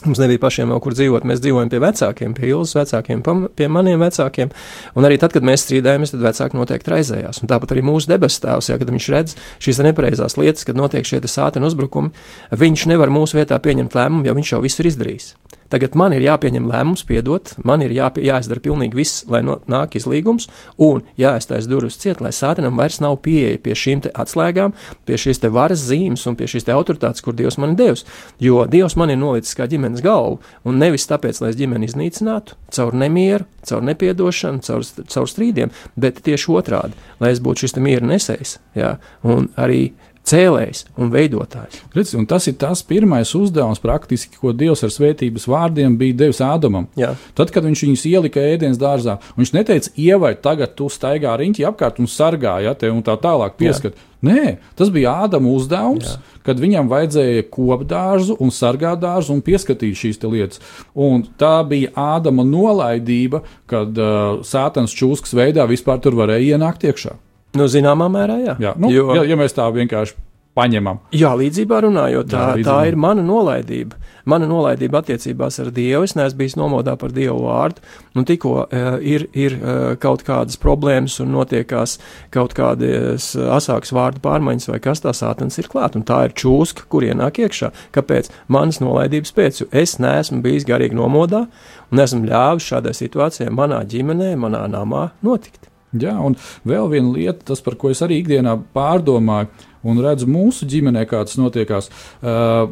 [0.00, 1.26] Mums nebija pašiem vēl kur dzīvot.
[1.28, 3.20] Mēs dzīvojam pie vecākiem, pie Ilgas vecākiem,
[3.56, 4.52] pie maniem vecākiem.
[4.96, 7.42] Un arī tad, kad mēs strīdājamies, tad vecāki noteikti raizējās.
[7.42, 11.04] Un tāpat arī mūsu debesu tēvs, ja, kad viņš redz šīs nepareizās lietas, kad notiek
[11.04, 12.14] šie sātena uzbrukumi,
[12.56, 15.34] viņš nevar mūsu vietā pieņemt lēmumu, jo viņš jau visu ir izdarījis.
[15.70, 19.94] Tagad man ir jāpieņem lēmums, piedot, man ir jāpie, jāizdara pilnīgi viss, lai no, nāk
[19.98, 20.48] izlīgums,
[20.82, 24.74] un jāaiztais durvis ciet, lai sātenam vairs nav pieeja pie šīm atslēgām,
[25.06, 28.04] pie šīs varas zīmes un pie šīs autoritātes, kur Dievs man ir devis.
[28.42, 32.58] Jo Dievs man ir nolicis kā ģimenes galvu, un nevis tāpēc, lai es ģimeni iznīcinātu,
[32.74, 38.10] caur nemieru, caur nepiedošanu, caur, caur strīdiem, bet tieši otrādi, lai es būtu šis miera
[38.10, 39.92] nesējs, jā, un arī
[40.28, 41.80] cēlējs un veidotājs.
[41.94, 46.42] Redz, un tas ir tas pirmais uzdevums, praktiski, ko Dievs ar svētības vārdiem bija devis
[46.44, 46.88] Ādamam.
[46.98, 47.14] Jā.
[47.38, 52.00] Tad, kad viņš viņus ielika ēdienas dārzā, viņš neteica, ievai, tagad tu staigā riņķi apkārt
[52.02, 53.96] un sargā, ja te un tā tālāk pieskat.
[53.96, 54.06] Jā.
[54.20, 56.40] Nē, tas bija Ādama uzdevums, Jā.
[56.44, 60.60] kad viņam vajadzēja kopdārzu un sargādārzu un pieskatīt šīs lietas.
[60.92, 67.16] Un tā bija Ādama nolaidība, kad uh, sātans čūskas veidā vispār tur varēja ienākt iekšā.
[67.58, 68.56] Nu, zināmā mērā, jā.
[68.62, 68.74] jā.
[68.78, 70.18] Nu, jo, ja, ja mēs tā vienkārši
[70.56, 71.00] paņemam.
[71.14, 72.70] Jā, līdzībā runājot, tā, jā, līdzībā.
[72.70, 73.98] tā ir mana nolaidība.
[74.28, 76.02] Mana nolaidība attiecībās ar Dievu.
[76.04, 77.82] Es neesmu bijis nomodā par Dievu vārdu.
[78.18, 81.96] Nu, tikko uh, ir, ir uh, kaut kādas problēmas un notiekās
[82.34, 86.86] kaut kādas asākas vārdu pārmaiņas, vai kas tā sātens ir klāt, un tā ir čūska,
[86.92, 87.72] kur ienāk iekšā.
[87.96, 88.30] Kāpēc?
[88.52, 91.46] Manas nolaidības pēc, jo es neesmu bijis garīgi nomodā
[91.90, 95.69] un esmu ļāvis šādai situācijai manā ģimenē, manā namā notikt.
[95.98, 96.36] Jā, un
[96.68, 99.50] vēl viena lieta, tas, par ko es arī ikdienā pārdomāju
[99.90, 101.90] un redzu mūsu ģimenē, kā tas notiekās.
[102.22, 102.70] Uh,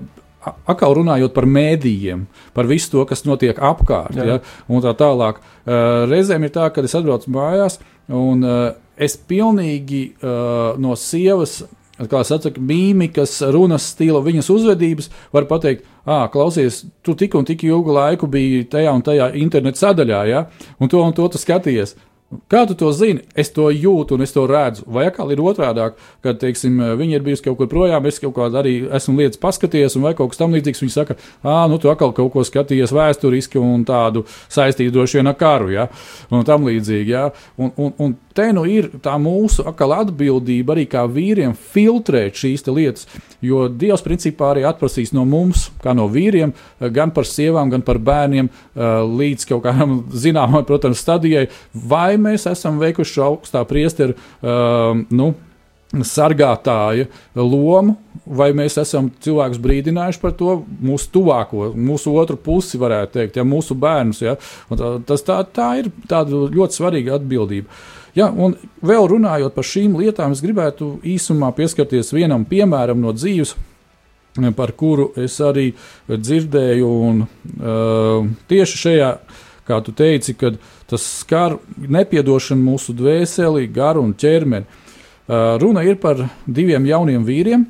[0.71, 2.23] Atkal runājot par mēdījiem,
[2.57, 4.25] par visu to, kas notiek apkārt, Jā.
[4.25, 4.37] ja,
[4.71, 5.43] un tā tālāk.
[5.67, 8.61] Uh, reizēm ir tā, ka es atbraucu mājās, un uh,
[8.97, 11.59] es pilnīgi uh, no sievas
[12.07, 17.65] kā saka, mīmikas, runas stila, viņas uzvedības, var pateikt, ah, klausies, tu tik un tik
[17.67, 20.45] ilgu laiku biji tajā un tajā interneta sadaļā, ja?
[20.79, 21.97] un to un to tu skaties.
[22.29, 23.23] Kā tu to zini?
[23.41, 24.83] Es to jūtu un es to redzu.
[24.93, 25.87] Vai atkal ir otrādi,
[26.25, 29.97] kad teiksim, viņi ir bijuši kaut kur projām, es kaut kādā arī esmu lietas paskatījies,
[30.05, 30.83] vai kaut kas tam līdzīgs.
[30.85, 35.33] Viņi saka, ah, nu tu atkal kaut ko skatījies vēsturiski un tādu saistītu droši vien
[35.33, 35.87] ar karu, ja?
[36.29, 37.15] un tam līdzīgi.
[37.15, 37.31] Ja?
[37.57, 43.09] Un, un, un te nu ir tā mūsu atbildība arī kā vīriem filtrēt šīs lietas,
[43.41, 46.53] jo Dievs principā arī atprasīs no mums, kā no vīriem,
[46.93, 52.81] gan par sievām, gan par bērniem, līdz kaut kādam zināmam, protams, stadijai, vai mēs esam
[52.83, 55.33] veikuši augstā priesteru uh, nu,
[56.05, 63.15] sargātāja lomu, vai mēs esam cilvēkus brīdinājuši par to mūsu tuvāko, mūsu otru pusi, varētu
[63.15, 64.21] teikt, ja mūsu bērnus.
[64.25, 64.37] Ja?
[64.69, 67.73] Un tas tā, tā ir ļoti svarīga atbildība.
[68.17, 73.55] Ja, un vēl runājot par šīm lietām, es gribētu īsumā pieskarties vienam piemēram no dzīves,
[74.57, 75.71] par kuru es arī
[76.09, 76.89] dzirdēju.
[77.09, 77.23] Un,
[77.59, 79.13] uh, tieši šajā,
[79.69, 84.69] kā tu teici, kad tas skar nepiedošanu mūsu dvēseli, garu un ķermeni.
[85.29, 87.67] Uh, runa ir par diviem jauniem vīriem.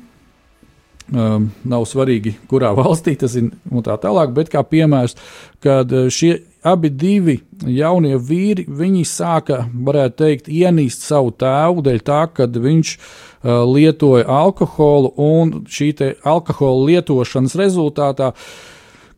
[1.09, 5.17] Um, nav svarīgi, kurā valstī tas ir un tā tālāk, bet kā piemērs,
[5.63, 12.21] kad šie abi divi jaunie vīri, viņi sāka, varētu teikt, ienīst savu tēvu dēļ tā,
[12.29, 15.91] ka viņš uh, lietoja alkoholu un šī
[16.27, 18.33] alkohola lietošanas rezultātā,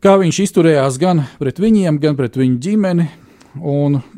[0.02, 3.10] kā viņš izturējās gan pret viņiem, gan pret viņu ģimeni,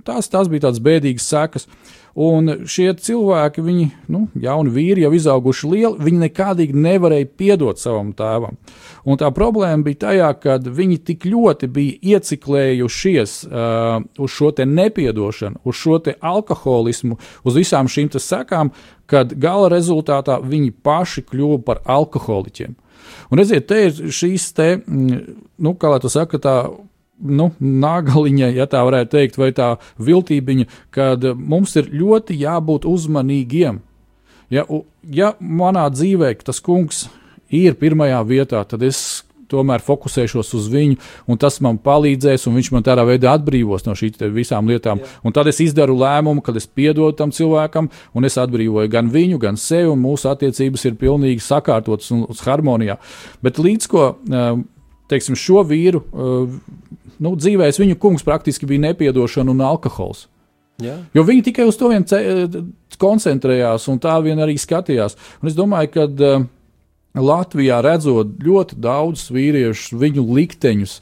[0.06, 1.68] tās, tās bija tādas bēdīgas sekas.
[2.14, 8.12] Un šie cilvēki, viņi, nu, jauni vīri, jau izauguši lieli, viņi nekādīgi nevarēja piedot savam
[8.14, 8.54] tēvam.
[9.02, 15.64] Un tā problēma bija tajā, ka viņi tik ļoti bija ieciklējušies uh, uz šo nepiedošanu,
[15.66, 18.70] uz šo alkoholismu, uz visām šīm sekām,
[19.10, 22.78] kad gala rezultātā viņi paši kļuva par alkoholiķiem.
[23.30, 25.22] Un redziet, te ir šīs te, mm,
[25.66, 26.56] nu, kā lai to saka, tā
[27.24, 33.80] nu, nagaliņa, ja tā varētu teikt, vai tā viltībiņa, kad mums ir ļoti jābūt uzmanīgiem.
[34.52, 34.66] Ja,
[35.08, 37.06] ja manā dzīvē tas kungs
[37.54, 40.98] ir pirmajā vietā, tad es tomēr fokusēšos uz viņu,
[41.30, 45.02] un tas man palīdzēs, un viņš man tādā veidā atbrīvos no šīm visām lietām.
[45.02, 45.10] Jā.
[45.24, 49.40] Un tad es izdaru lēmumu, kad es piedodu tam cilvēkam, un es atbrīvoju gan viņu,
[49.42, 52.98] gan sevi, un mūsu attiecības ir pilnīgi sakārtotas un harmonijā.
[53.44, 54.06] Bet līdz ko
[55.12, 56.02] teiksim, šo vīru
[57.22, 60.26] nu, dzīvēs viņu kungs praktiski bija nepiedošana un alkohols.
[60.82, 60.96] Jā.
[61.14, 62.02] Jo viņi tikai uz to vien
[62.98, 65.14] koncentrējās un tā vien arī skatījās.
[65.42, 66.46] Un es domāju, ka uh,
[67.14, 70.96] Latvijā redzot ļoti daudzus vīriešus, viņu likteņus.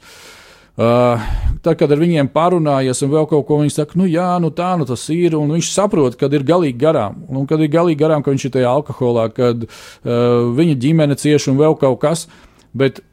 [0.73, 1.21] Uh,
[1.61, 4.71] tad, kad ar viņiem parunājies un vēl kaut ko viņi saka, nu jā, nu tā
[4.77, 8.25] nu tas ir, un viņš saprot, kad ir galīgi garām, un kad ir galīgi garām,
[8.25, 9.73] ka viņš ir tajā alkoholā, kad uh,
[10.57, 12.27] viņa ģimene cieši un vēl kaut kas.
[12.73, 13.03] Bet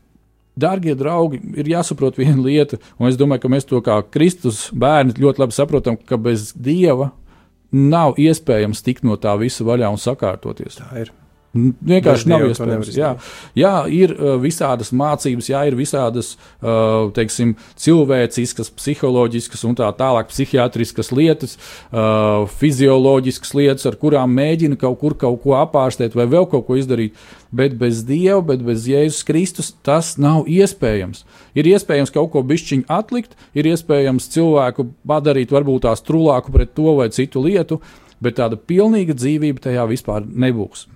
[0.61, 5.16] Darbie draugi, ir jāsaprot viena lieta, un es domāju, ka mēs to kā Kristus bērni
[5.18, 7.11] ļoti labi saprotam, ka bez Dieva
[7.70, 10.81] nav iespējams tikt no tā visa vaļā un sakārtoties.
[10.83, 11.12] Tā ir.
[11.51, 12.93] Vienkārši nav iespējams.
[12.95, 13.09] Jā,
[13.59, 20.29] jā, ir uh, visādas mācības, jā, ir visādas uh, teiksim, cilvēciskas, psiholoģiskas un tā tālāk,
[20.31, 21.57] psihiatriskas lietas,
[21.91, 26.79] uh, fizioloģiskas lietas, ar kurām mēģina kaut kur kaut ko apārstēt vai vēl kaut ko
[26.79, 27.19] izdarīt.
[27.51, 31.25] Bet bez Dieva, bet bez Jēzus Kristus tas nav iespējams.
[31.59, 36.95] Ir iespējams kaut ko bišķiņu atlikt, ir iespējams cilvēku padarīt varbūt tās trulāku pret to
[37.01, 37.81] vai citu lietu,
[38.23, 40.87] bet tāda pilnīga dzīvība tajā vispār nebūs.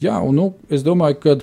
[0.00, 1.34] Jā, un nu, es domāju, ka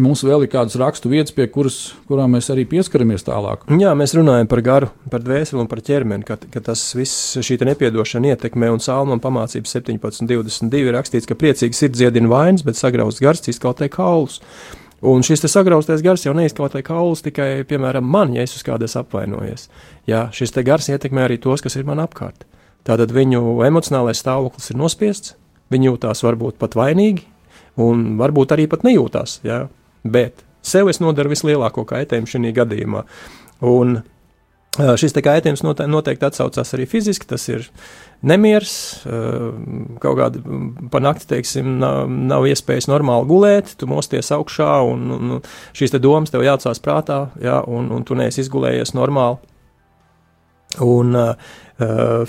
[0.00, 3.64] mums vēl ir kādas rakstu vietas, pie kuras, kurām mēs arī pieskaramies tālāk.
[3.80, 7.58] Jā, mēs runājam par garu, par dvēseli un par ķermeni, ka, ka tas viss šī
[7.66, 13.50] nepiedošana ietekmē, un Salmam pamācības 17.22 rakstīts, ka priecīgs ir dziedina vainas, bet sagrauts gars
[13.50, 14.38] izkautē kaulus.
[15.02, 19.66] Un šis sagraustais gars jau neizkautē kaulus tikai, piemēram, man, ja es uz kādas apvainojies.
[20.06, 22.46] Jā, šis gars ietekmē arī tos, kas ir man apkārt.
[22.86, 25.34] Tātad viņu emocionālais stāvoklis ir nospiests,
[25.74, 27.26] viņi jūtās varbūt pat vainīgi,
[27.80, 29.40] un varbūt arī pat nejūtās.
[29.46, 29.66] Ja?
[30.04, 33.04] Bet sev es nodaru vislielāko kaitējumu šajā gadījumā.
[33.68, 34.00] Un
[34.72, 37.28] šis kaitējums noteikti atsaucās arī fiziski.
[37.28, 37.66] Tas ir
[38.24, 39.04] nemieris,
[40.00, 40.40] kaut kāda
[40.92, 45.38] panākti, teiksim, nav, nav iespējas normāli gulēt, tu mosties augšā, un, un
[45.76, 49.42] šīs te domas tev jāatcās prātā, ja, un, un tu neesi izgulējies normāli.
[50.80, 51.34] Un uh,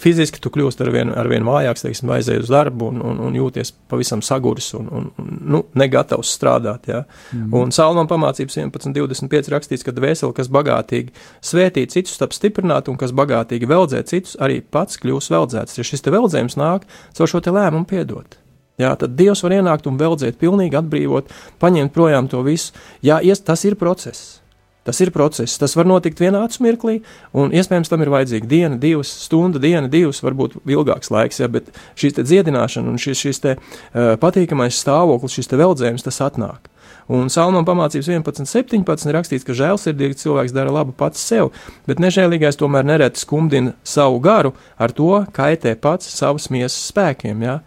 [0.01, 3.37] fiziski tu kļūsi ar vien, ar vien vājāks, teiksim, aizēji uz darbu un, un, un
[3.37, 6.89] jūties pavisam saguris un, un, un nu, negatavs strādāt.
[6.91, 7.03] Ja?
[7.31, 7.53] Mm.
[7.59, 11.13] Un Salmam pamācības 11.25 rakstīts, ka dvēseli, kas bagātīgi
[11.45, 15.79] svētī citus, tap stiprināt, un kas bagātīgi veldzē citus, arī pats kļūs veldzēts.
[15.79, 18.39] Ja šis te veldzējums nāk caur šo te lēmumu piedot.
[18.81, 21.29] Jā, tad Dievs var ienākt un veldzēt, pilnīgi atbrīvot,
[21.61, 22.73] paņemt projām to visu.
[23.05, 24.39] Jā, tas ir process.
[24.83, 26.97] Tas ir process, tas var notikt vienā mirklī,
[27.31, 31.71] un iespējams tam ir vajadzīga diena, divas stundas, diena, divas, varbūt ilgāks laiks, ja, bet
[31.95, 36.67] šīs dziedināšana un šis, šis te, uh, patīkamais stāvoklis, šis veldzējums, tas atnāk.
[37.11, 39.11] Un Salmāna pamācības 11.17.
[39.11, 41.51] rakstīts, ka žēlsirdīgs cilvēks dara labu pats sev,
[41.87, 47.43] bet nežēlīgais tomēr nereti skumdina savu garu, ar to kaitē pats savas miesas spēkiem.
[47.43, 47.59] Ja?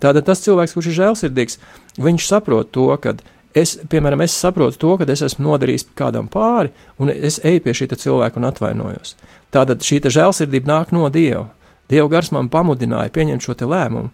[0.00, 1.58] Tātad tas cilvēks, kurš ir žēlsirdīgs,
[2.00, 3.16] viņš saprot to, ka
[3.58, 7.74] es, piemēram, es saprotu to, ka es esmu nodarījis kādam pāri, un es eju pie
[7.76, 9.14] šī cilvēka un atvainojos.
[9.54, 11.48] Tātad šī žēlsirdība nāk no Dieva.
[11.88, 14.10] Dieva gars man pamudināja pieņemt šo lēmumu,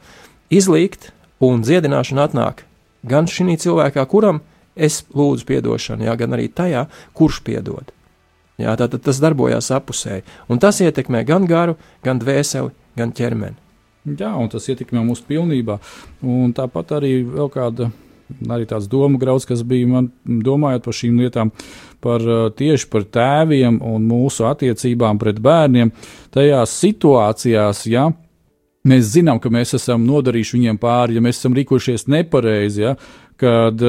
[0.51, 1.11] izlīgt,
[1.43, 2.65] un dziedināšana atnāk
[3.05, 4.41] gan šī cilvēkā, kuram
[4.75, 7.93] es lūdzu atdošanu, jā, gan arī tajā, kurš piedod.
[8.59, 11.75] Jā, tātad tas darbojās apusēji, un tas ietekmē gan garu,
[12.07, 13.59] gan dvēseli, gan ķermeni.
[14.05, 15.79] Jā, un tas ietekmē mūsu pilnībā.
[16.29, 17.89] Un tāpat arī vēl kāda
[18.49, 21.53] arī tāds domu grauds, kas bija man domājot par šīm lietām,
[22.05, 22.25] par
[22.59, 25.93] tieši par tēviem un mūsu attiecībām pret bērniem.
[26.35, 28.11] Tajās situācijās, ja
[28.89, 32.97] mēs zinām, ka mēs esam nodarījuši viņiem pāri, ja mēs esam rīkojušies nepareizi, ja,
[33.41, 33.81] kad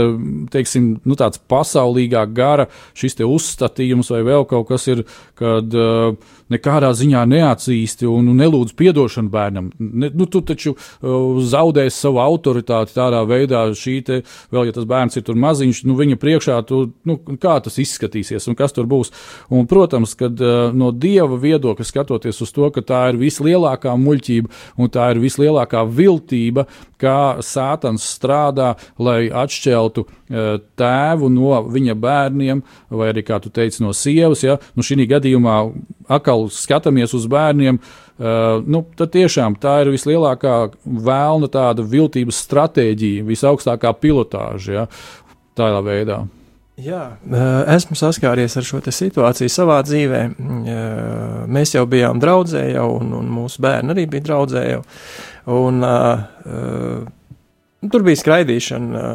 [0.54, 2.66] teiksim, nu, tāds pasaulīgā gara
[2.98, 5.04] šis uzstatījums vai vēl kaut kas ir,
[5.38, 6.16] kad uh,
[6.54, 9.70] nekādā ziņā neatzīsti un nelūdz atdošanu bērnam.
[9.80, 14.22] Ne, nu, tu taču uh, zaudēsi savu autoritāti tādā veidā, šī te,
[14.54, 18.48] vēl, ja tas bērns ir tur maziņš, nu, viņa priekšā, tu, nu, kā tas izskatīsies
[18.52, 19.12] un kas tur būs.
[19.50, 24.82] Un, protams, kad uh, no dieva viedokļa skatoties uz to, ka tā ir vislielākā muļķība
[24.82, 26.68] un tā ir vislielākā viltība,
[27.02, 32.64] kā sātans strādā, lai atšķeltu uh, tēvu no viņa bērniem,
[32.96, 34.46] vai arī, kā tu teici, no sievas.
[34.46, 34.60] Ja?
[34.76, 35.58] Nu, šī gadījumā
[36.08, 37.80] atkal skatāmies uz bērniem.
[38.16, 44.72] Uh, nu, tad tiešām tā ir vislielākā vēlna tāda viltības stratēģija, visaugstākā pilotāža.
[44.80, 44.88] Ja?
[45.56, 46.24] Tādā veidā.
[46.76, 47.16] Jā,
[47.72, 50.22] esmu saskāries ar šo situāciju savā dzīvē.
[51.48, 54.64] Mēs jau bijām draugi, un, un mūsu bērni arī bija draugi.
[57.86, 59.06] Tur bija skraidīšana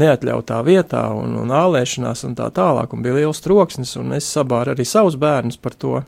[0.00, 4.72] neatļautā vietā, un, un ālēšanās, un tā tālāk, un bija liels troksnis, un es sabāru
[4.72, 6.00] arī savus bērnus par to,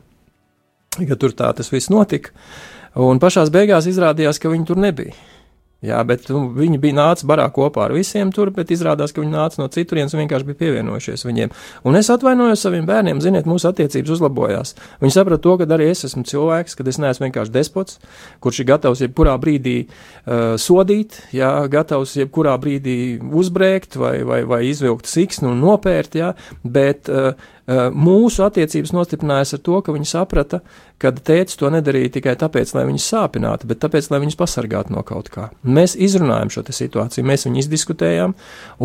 [1.03, 2.31] ka tur tā tas viss notika.
[2.95, 5.15] Un pašā beigās izrādījās, ka viņi tur nebija.
[5.85, 9.33] Jā, bet nu, viņi bija nācis barā kopā ar visiem tur, bet izrādās, ka viņi
[9.33, 11.51] nāca no citurienes un vienkārši bija pievienojušies viņiem.
[11.85, 14.73] Un es atvainojos saviem bērniem, ziniet, mūsu attiecības uzlabojās.
[15.03, 17.99] Viņi saprata to, ka arī es esmu cilvēks, ka es neesmu vienkārši despots,
[18.41, 24.63] kurš ir gatavs jebkurā brīdī uh, sodīt, jā, gatavs jebkurā brīdī uzbrēkt vai, vai, vai
[24.71, 26.33] izvilkt siksnu un nopērt, jā,
[26.63, 27.35] bet uh,
[27.67, 30.59] mūsu attiecības nostiprinājās ar to, ka viņi saprata,
[31.01, 35.01] ka tēvs to nedarīja tikai tāpēc, lai viņus sāpinātu, bet tāpēc, lai viņus pasargātu no
[35.07, 35.49] kaut kā.
[35.65, 38.35] Mēs izrunājam šo situāciju, mēs viņu izdiskutējām,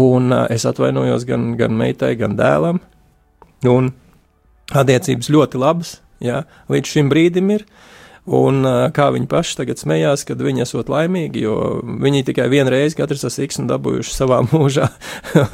[0.00, 2.80] un eh, es atvainojos gan, gan meitai, gan dēlam.
[3.68, 3.92] Un
[4.72, 7.66] attiecības ļoti labas, jā, līdz šim brīdim ir.
[7.68, 7.89] Uh,
[8.28, 8.60] Un
[8.92, 13.24] kā viņi paši tagad smējās, kad viņi esot laimīgi, jo viņi tikai vienu reizi katrs
[13.24, 14.90] ar siksnu dabūjuši savā mūžā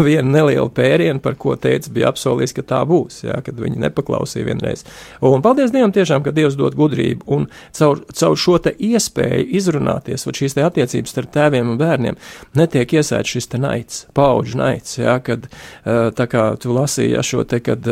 [0.02, 4.48] vienu nelielu pērienu, par ko teica, bija apsolījis, ka tā būs, jā, kad viņi nepaklausīja
[4.48, 4.82] vienreiz.
[5.24, 7.46] Un paldies Dievam tiešām, ka Dievs dod gudrību, un
[7.76, 12.18] caur, caur šo te iespēju izrunāties, vai šīs te attiecības starp tēviem un bērniem,
[12.58, 15.46] netiek iesēts šis te naids, paudžu naids, jā, kad
[15.86, 17.86] tā kā tu lasīji, jā, šo te, kad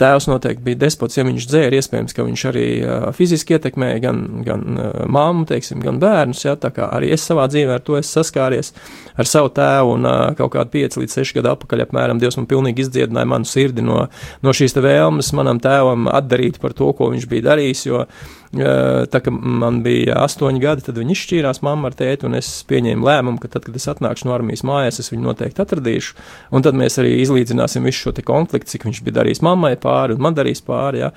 [0.00, 2.68] tēvs noteikti bija despots, ja viņš dzēra, iespējams, ka viņš arī
[3.16, 6.44] fiziski ietekmēja gan gan, uh, mammu, teiksim, gan bērnus.
[6.44, 6.56] Ja,
[6.88, 8.72] arī es savā dzīvē ar to esmu saskāries
[9.20, 12.48] ar savu tēvu un uh, kaut kādu 5 līdz 6 gadu atpakaļ apmēram Dievs man
[12.50, 14.04] pilnīgi izdziedināja manu sirdi no,
[14.44, 17.86] no šīs vēlmes manam tēvam atdarīt par to, ko viņš bija darījis.
[17.90, 18.04] Jo,
[18.50, 23.06] Tā kā man bija astoņi gadi, tad viņi izšķīrās, mamma ar tēti, un es pieņēmu
[23.06, 26.16] lēmumu, ka tad, kad es atnākšu no armijas mājās, es viņu noteikti atradīšu.
[26.50, 30.26] Un tad mēs arī izlīdzināsim visu šo konfliktu, cik viņš bija darījis mammai pāri un
[30.26, 31.04] man darījis pāri.
[31.04, 31.12] Ja.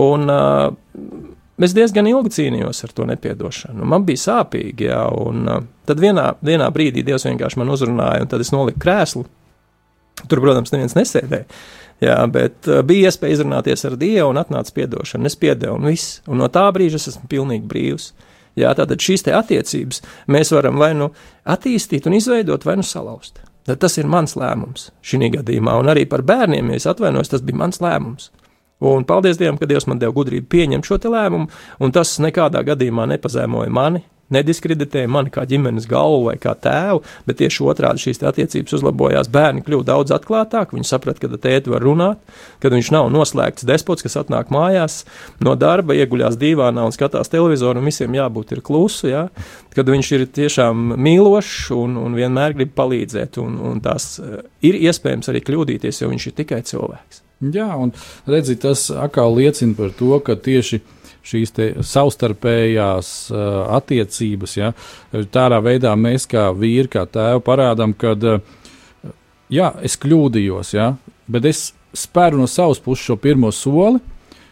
[0.00, 3.86] Un, uh, Es diezgan ilgi cīnījos ar to nepiedošanu.
[3.88, 8.30] Man bija sāpīgi, jā, un uh, tad vienā, vienā brīdī Dievs vienkārši man uzrunāja, un
[8.30, 9.24] tad es noliku krēslu.
[10.28, 11.46] Tur, protams, neviens nesēdēja.
[12.02, 15.26] Jā, bet uh, bija iespēja izrunāties ar Dievu un atnāca atdošana.
[15.26, 16.20] Es piedevu, un viss.
[16.30, 18.12] Un no tā brīža es esmu pilnīgi brīvs.
[18.58, 21.10] Jā, tātad šīs attiecības mēs varam vai nu
[21.46, 23.42] attīstīt un izveidot, vai nu salauzt.
[23.68, 27.42] Tad tas ir mans lēmums šī gadījumā, un arī par bērniem, ja es atvainojos, tas
[27.44, 28.30] bija mans lēmums.
[28.78, 31.48] Un paldies Dievam, ka Dievs man deva gudrību pieņemt šo lēmumu,
[31.82, 34.04] un tas nekādā gadījumā nepazēmoja mani,
[34.34, 39.30] nediskreditēja mani kā ģimenes galvu vai kā tēvu, bet tieši otrādi šīs attiecības uzlabojās.
[39.32, 42.20] Bērni kļuva daudz atklātāki, viņi saprata, ka tēti var runāt,
[42.62, 45.00] ka viņš nav noslēgts despots, kas atnāk mājās
[45.44, 49.28] no darba, ieguļās divānā un skatās televizoru, un visiem jābūt ir klusu, ja?
[49.74, 54.78] kad viņš ir tiešām mīlošs un, un vienmēr grib palīdzēt, un, un tās eh, ir
[54.88, 57.24] iespējams arī kļūdīties, jo viņš ir tikai cilvēks.
[57.38, 57.92] Jā, un
[58.26, 60.80] redzi, tas atkal liecina par to, ka tieši
[61.28, 61.52] šīs
[61.84, 64.72] savstarpējās uh, attiecības, ja,
[65.34, 69.12] tādā veidā mēs kā vīri, kā tēvi parādām, ka, uh,
[69.52, 70.92] jā, es kļūdījos, ja,
[71.28, 74.00] bet es spēru no savas puses šo pirmo soli,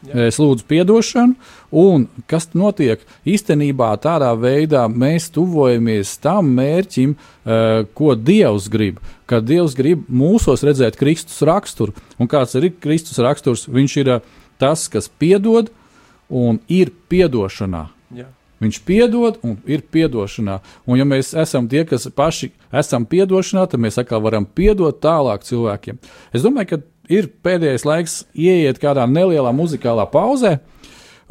[0.06, 0.28] Jā.
[0.28, 1.34] Es lūdzu atdošanu,
[1.74, 3.02] un kas notiek?
[3.26, 9.00] Īstenībā tādā veidā mēs tuvojamies tam mērķim, uh, ko Dievs grib.
[9.26, 14.32] Kad Dievs grib mūsos redzēt Kristus raksturu, un kāds ir Kristus raksturs, viņš ir uh,
[14.62, 15.70] tas, kas piedod
[16.28, 17.86] un ir piedošanā.
[18.14, 18.30] Jā.
[18.62, 20.60] Viņš piedod un ir piedošanā.
[20.88, 25.44] Un, ja mēs esam tie, kas paši esam piedošanā, tad mēs atkal varam piedot tālāk
[25.44, 25.98] cilvēkiem.
[26.32, 26.78] Es domāju, ka
[27.12, 30.58] ir pēdējais laiks ieiet kādā nelielā muzikālā pauzē,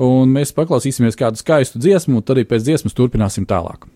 [0.01, 3.87] un mēs paklausīsimies kādu skaistu dziesmu, un tad arī pēc dziesmas turpināsim tālāk.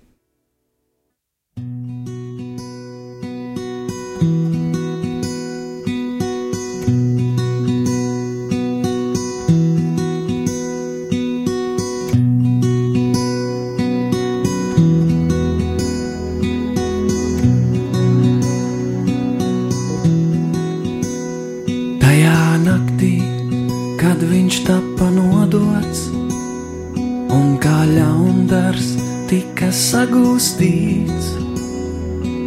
[30.00, 31.26] Sagūstīts,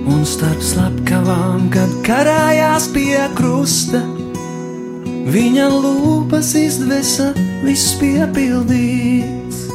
[0.08, 4.00] un starp slepkavām, kad karājās pie krusta,
[5.34, 7.26] viņa lūpas izdvesa
[7.66, 9.66] viss piepildīts.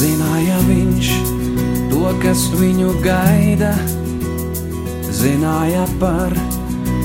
[0.00, 1.12] Zināja viņš
[1.94, 3.76] to, kas viņu gaida
[5.26, 6.30] zināja par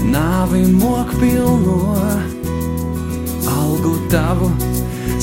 [0.06, 1.78] nāvi mokpilno
[3.50, 4.50] algu tavu,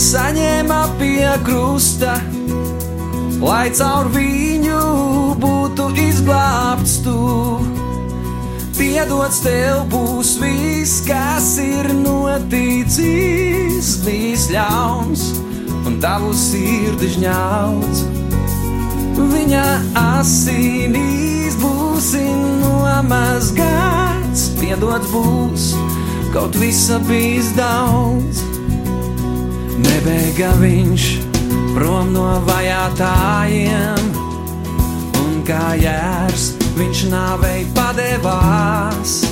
[0.03, 2.17] saņēma pie krusta,
[3.39, 4.83] lai caur viņu
[5.45, 7.23] būtu izglābts tu.
[8.79, 15.23] Piedots tev būs viss, kas ir noticis, bijis ļauns
[15.87, 18.07] un tavu sirdi žņauts.
[19.19, 19.67] Viņa
[19.99, 23.99] asinīs būs nomazgāts.
[24.29, 25.63] Gāds, piedots būs,
[26.35, 28.43] kaut visa bijis daudz.
[29.83, 31.07] Nebēga viņš
[31.75, 34.13] prom no vajātajiem,
[35.25, 39.25] un kā jērs viņš nāvei padevās,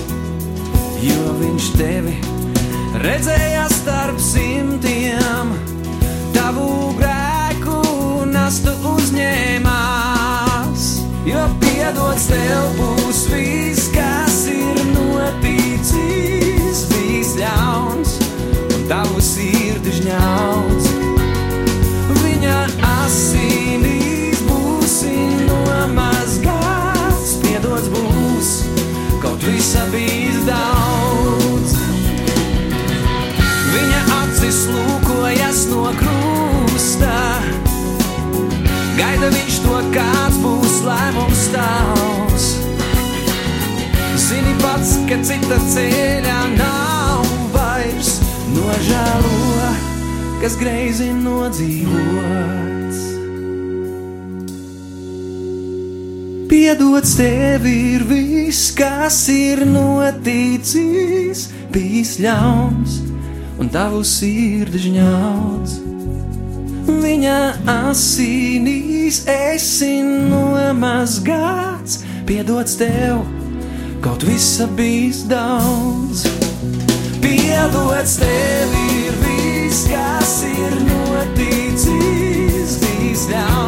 [1.05, 2.17] jo viņš tevi
[3.05, 5.55] redzēja starp simtiem,
[6.35, 7.79] tavu grēku
[8.33, 10.91] nastu uzņēmās,
[11.29, 11.47] jo
[11.87, 18.17] piedots tev būs viss, kas ir noticis, bijis ļauns,
[18.75, 20.89] un tavu sirdi žņauts.
[22.25, 22.57] Viņa
[22.91, 25.15] asinīs būsi
[25.47, 28.51] nomazgāts, piedots būs,
[29.23, 31.79] kaut visa bijis daudz.
[33.77, 36.06] Viņa acis lūkojas no krusta,
[39.67, 42.47] to, kāds būs lēmums tavs.
[44.27, 48.17] Zini pats, ka cita ceļa nav vairs
[48.55, 49.71] nožēlo,
[50.43, 53.03] kas greizi nodzīvots.
[56.47, 63.01] Piedots tev ir viss, kas ir noticis, bijis ļauns
[63.61, 65.81] un tavu sirdi žņauts.
[66.87, 73.25] Viņa asinīs esi nomazgāts, piedots tev,
[74.05, 76.23] kaut visa bijis daudz.
[77.25, 83.66] Piedots tev ir viss, kas ir noticis, bijis ļauns,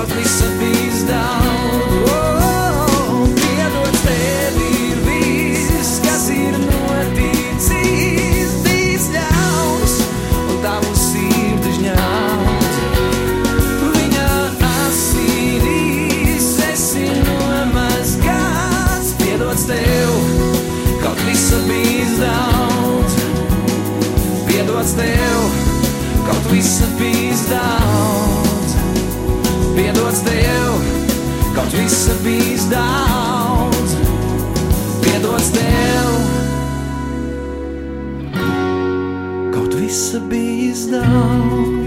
[0.00, 2.08] kaut visa bijis daudz.
[2.08, 9.96] Oh, piedots tev ir viss, kas ir noticis, bijis ļauns,
[10.40, 12.76] un tavu sirdi žņauts.
[13.82, 14.30] Viņa
[14.70, 20.16] asinīs esi nomazgāts, piedots tev,
[21.04, 23.20] kaut visa bijis daudz.
[24.48, 25.38] Piedots tev,
[26.24, 27.79] kaut visa bijis daudz.
[30.10, 30.72] Piedots tev,
[31.54, 33.92] kaut visa bijis daudz.
[35.04, 36.08] Piedots tev,
[39.54, 41.79] kaut visa bijis daudz.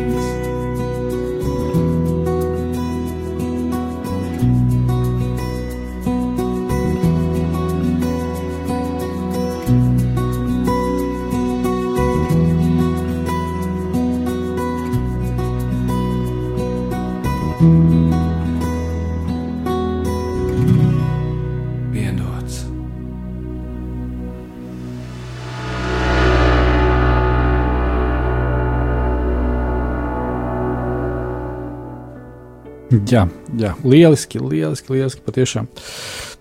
[33.13, 33.27] Jā,
[33.59, 35.69] jā, lieliski, lieliski, lieliski patiešām.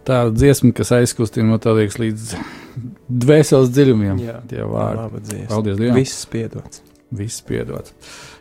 [0.08, 2.32] Tā ir dziesma, kas aizkustina tā liekas līdz
[3.22, 4.22] dvēseles dziļumiem.
[4.22, 5.42] Jā, tie vārdi.
[5.50, 5.98] Paldies Dievam.
[6.00, 6.82] Viss piedots.
[7.12, 7.92] Viss piedots.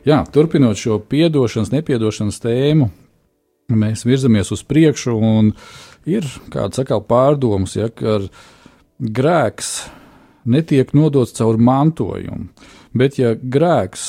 [0.07, 2.87] Jā, turpinot šo piedošanas, nepiedošanas tēmu,
[3.75, 5.51] mēs virzamies uz priekšu, un
[6.09, 8.21] ir kāds atkal pārdoms, ja, ka
[9.01, 9.73] grēks
[10.49, 12.47] netiek nodots caur mantojumu,
[12.97, 14.07] bet ja grēks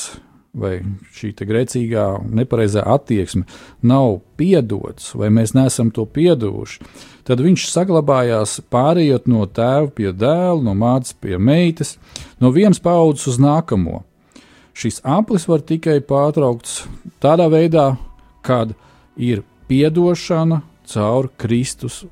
[0.53, 0.83] vai
[1.17, 3.47] šī grēcīgā, nepareizā attieksme
[3.89, 6.83] nav piedots, vai mēs neesam to piedevuši,
[7.25, 11.97] tad viņš saglabājās pārējot no tēva pie dēla, no mātes pie meitas,
[12.41, 14.03] no vienas paudzes uz nākamo.
[14.77, 16.83] Šis aplis var tikai pārtraukts
[17.21, 17.95] tādā veidā,
[18.45, 18.73] kad
[19.17, 22.03] ir piedošana caur Kristus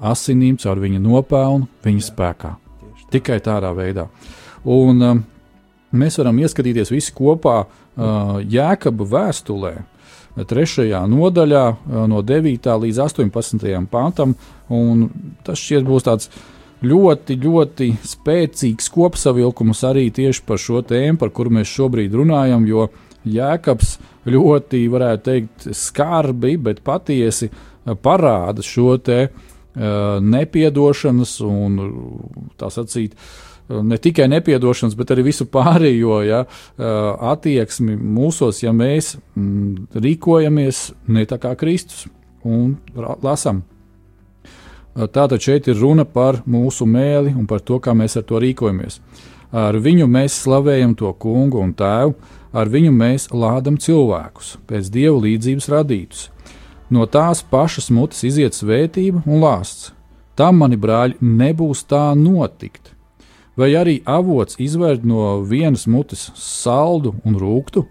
[0.00, 2.56] asinīm, caur viņa nopelnu, viņa spēkā.
[3.12, 4.08] Tikai tādā veidā.
[4.64, 5.22] Un um,
[5.94, 9.74] mēs varam ieskatīties visi kopā uh, Jēkaba vēstulē,
[10.50, 12.68] trešajā nodaļā, uh, no 9.
[12.86, 13.86] līdz 18.
[13.90, 14.34] pantam.
[14.68, 15.08] un
[15.44, 16.30] Tas šķiet būs tāds
[16.84, 22.88] ļoti, ļoti spēcīgs kopsavilkums arī tieši par šo tēmu, par kuru mēs šobrīd runājam, jo
[23.24, 23.96] Jēkabs
[24.28, 31.80] ļoti, varētu teikt, skarbi, bet patiesi uh, parāda šo te uh, nepiedošanas un
[32.60, 33.16] tā sacīt,
[33.68, 36.42] ne tikai nepiedošanas, bet arī visu pārējo ja,
[37.32, 42.06] attieksmi mūsos, ja mēs mm, rīkojamies ne tā kā Kristus
[42.44, 43.62] un lasām.
[44.94, 49.00] Tātad šeit ir runa par mūsu mēli un par to, kā mēs ar to rīkojamies.
[49.54, 52.14] Ar viņu mēs slavējam to kungu un tēvu,
[52.54, 56.28] ar viņu mēs lādam cilvēkus, pēc dieva līdzības radītus.
[56.94, 59.90] No tās pašas mutes iziet svētība un lāsts.
[60.38, 62.83] Tam, mani brāļi, nebūs tā notikt.
[63.58, 67.84] Vai arī avots izvērst no vienas mutes saldu un rūktu,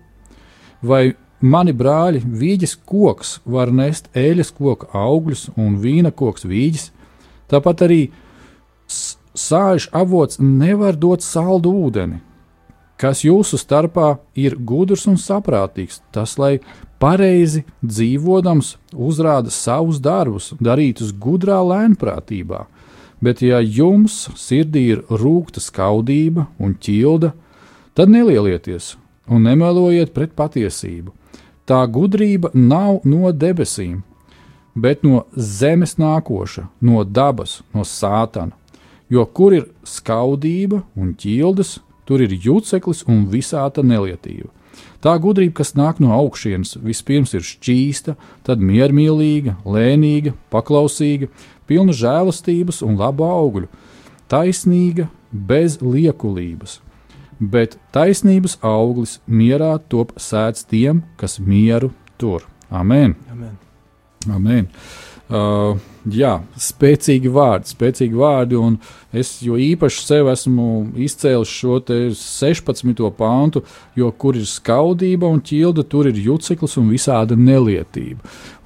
[0.84, 6.91] vai mani brāļi vīģes koks var nest eļas koka augļus un vīna koks vīģes,
[7.51, 8.01] tāpat arī
[8.88, 12.22] sāļš avots nevar dot saldu ūdeni.
[12.99, 16.59] Kas jūsu starpā ir gudrs un saprātīgs, tas, lai
[17.01, 22.61] pareizi dzīvodams, uzrāda savus darbus, darītus gudrā lēnprātībā.
[23.24, 27.32] Bet, ja jums sirdī ir rūkta skaudība un ķilda,
[27.96, 28.96] tad nelielieties
[29.32, 31.14] un nemelojiet pret patiesību.
[31.64, 34.02] Tā gudrība nav no debesīm,
[34.76, 38.58] bet no zemes nākoša, no dabas, no sātana.
[39.08, 44.50] Jo kur ir skaudība un ķildes, tur ir jūceklis un visāta nelietība.
[45.04, 48.16] Tā gudrība, kas nāk no augšas, vispirms ir šķīsta,
[48.48, 51.28] tad miermīlīga, lēnīga, paklausīga,
[51.68, 53.70] pilna žēlastības un labu augļu,
[54.32, 56.80] taisnīga, bez liekulības.
[57.39, 61.91] Bet taisnības auglis mierā top sēdz tiem, kas mieru
[62.22, 62.45] tur.
[62.70, 63.18] Amen!
[63.32, 63.57] Amen.
[64.32, 64.70] Amen.
[65.34, 65.80] Uh,
[66.14, 68.76] jā, spēcīgi vārdi, spēcīgi vārdi, un
[69.16, 70.66] es jo īpaši sev esmu
[70.99, 71.80] izcēlis šo
[72.20, 73.01] 16.
[73.18, 73.64] pāntu,
[73.97, 78.20] jo kur ir skaudība un ķilda, tur ir juceklis un visāda nelietība.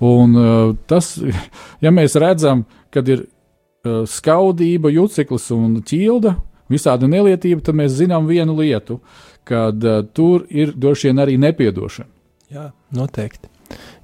[0.03, 1.13] Un uh, tas,
[1.85, 6.35] ja mēs redzam, kad ir uh, skaudība, juceklis un ķilda,
[6.71, 8.99] visāda nelietība, tad mēs zinām vienu lietu,
[9.47, 12.09] kad uh, tur ir droši vien arī nepiedošana.
[12.53, 13.51] Jā, noteikti.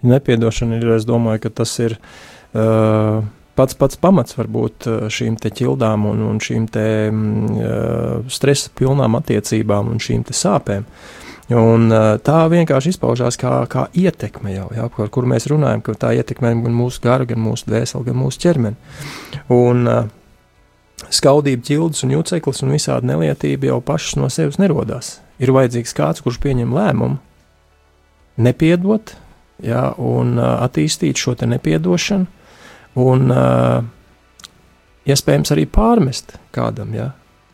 [0.04, 3.24] Nepiedošana ir, es domāju, ka tas ir uh,
[3.56, 9.94] pats pats pamats varbūt šīm te ķildām un, un šīm te uh, stresa pilnām attiecībām
[9.94, 10.88] un šīm sāpēm.
[11.52, 11.92] Un,
[12.24, 16.54] tā vienkārši izpaužās kā, kā ietekme jau, ja, par kuru mēs runājam, ka tā ietekmē
[16.64, 18.78] gan mūsu garu, gan mūsu dvēseli, gan mūsu ķermeni.
[19.52, 19.90] Un,
[21.12, 25.18] skaudība, ķildes un jūceklis un visādi nelietība jau pašas no sevis nerodās.
[25.44, 27.20] Ir vajadzīgs kāds, kurš pieņem lēmumu,
[28.44, 29.16] nepiedot,
[29.66, 32.26] ja, un attīstīt šo nepiedošanu,
[33.04, 33.36] un
[35.04, 37.12] iespējams arī pārmest kādam, ja,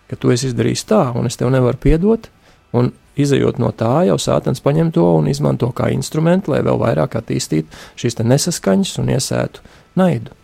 [0.10, 2.30] ka tu esi izdarījis tā, un es tev nevaru piedot,
[2.78, 7.18] un izējot no tā, jau sātens paņem to un izmanto kā instrumentu, lai vēl vairāk
[7.20, 9.66] attīstītu šīs nesaskaņas un iesētu
[10.00, 10.36] naidu.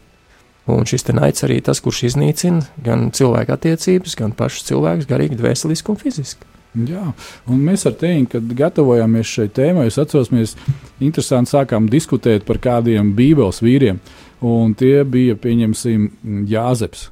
[0.66, 5.94] Un šis naids arī tas, kurš iznīcina gan cilvēku attiecības, gan pašus cilvēkus, garīgi, dvēseliski
[5.94, 6.52] un fiziski.
[6.76, 7.06] Jā,
[7.48, 10.58] un mēs ar tevi, kad gatavojāmies šai tēmai, es atceros, mēs
[11.00, 14.02] interesanti sākām diskutēt par kādiem Bībeles vīriem.
[14.44, 16.10] Un tie bija, pieņemsim,
[16.52, 17.10] Jāzeps.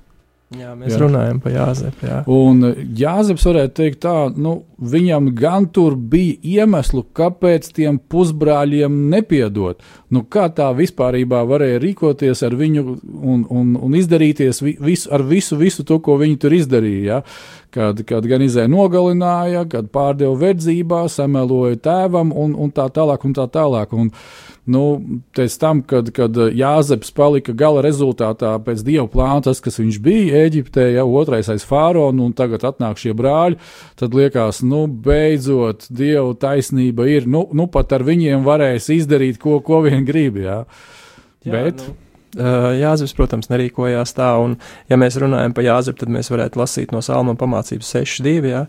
[0.60, 1.00] Jā, mēs jā.
[1.02, 2.06] runājam par Jāzepu.
[2.08, 2.20] Jā.
[2.30, 2.62] Un
[2.98, 4.54] Jāzeps varētu teikt, tā, nu,
[4.94, 9.82] viņam gan tur bija iemesli, kāpēc tiem pusbrāļiem nepiedot.
[10.14, 15.58] Nu, kā tā vispār varēja rīkoties ar viņu un, un, un izdarīties visu, ar visu,
[15.58, 17.04] visu to, ko viņi tur izdarīja.
[17.04, 17.22] Ja?
[17.74, 23.26] Kad, kad gan izēja nogalināja, kad pārdeva verdzībā, sameloja tēvam un, un tā tālāk.
[23.26, 23.96] Un tā tālāk.
[23.98, 24.12] Un,
[24.70, 24.84] nu,
[25.36, 30.44] pēc tam, kad, kad Jāzeps palika gala rezultātā pēc dieva plāna, tas, kas viņš bija
[30.48, 33.60] Eģiptē, ja otrais aiz fāronu, un tagad atnāk šie brāļi,
[34.00, 39.60] tad liekas, nu, beidzot, dieva taisnība ir, nu, nu pat ar viņiem varēs izdarīt, ko,
[39.66, 40.40] ko vien grib.
[40.44, 40.64] Jā.
[41.44, 42.00] Jā, Bet, nu.
[42.34, 44.56] Jāzeps, protams, nerīkojās tā, un,
[44.90, 48.64] ja mēs runājam par Jāzepu, tad mēs varētu lasīt no Salma pamācības 6.2, ja,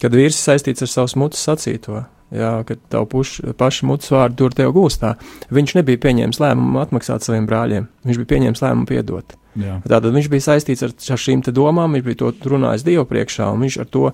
[0.00, 2.06] kad vīrs saistīts ar savus mutes sacīto.
[2.30, 5.16] Jā, kad tavu puš, pašu mutes vārdu tur tev gūstā.
[5.50, 7.88] Viņš nebija pieņēmis lēmumu atmaksāt saviem brāļiem.
[8.06, 9.34] Viņš bija pieņēmis lēmumu piedot.
[9.58, 9.80] Jā.
[9.82, 13.66] Tātad viņš bija saistīts ar, ar šīm domām, viņš bija to runājis Dievu priekšā, un
[13.66, 14.04] viņš ar to,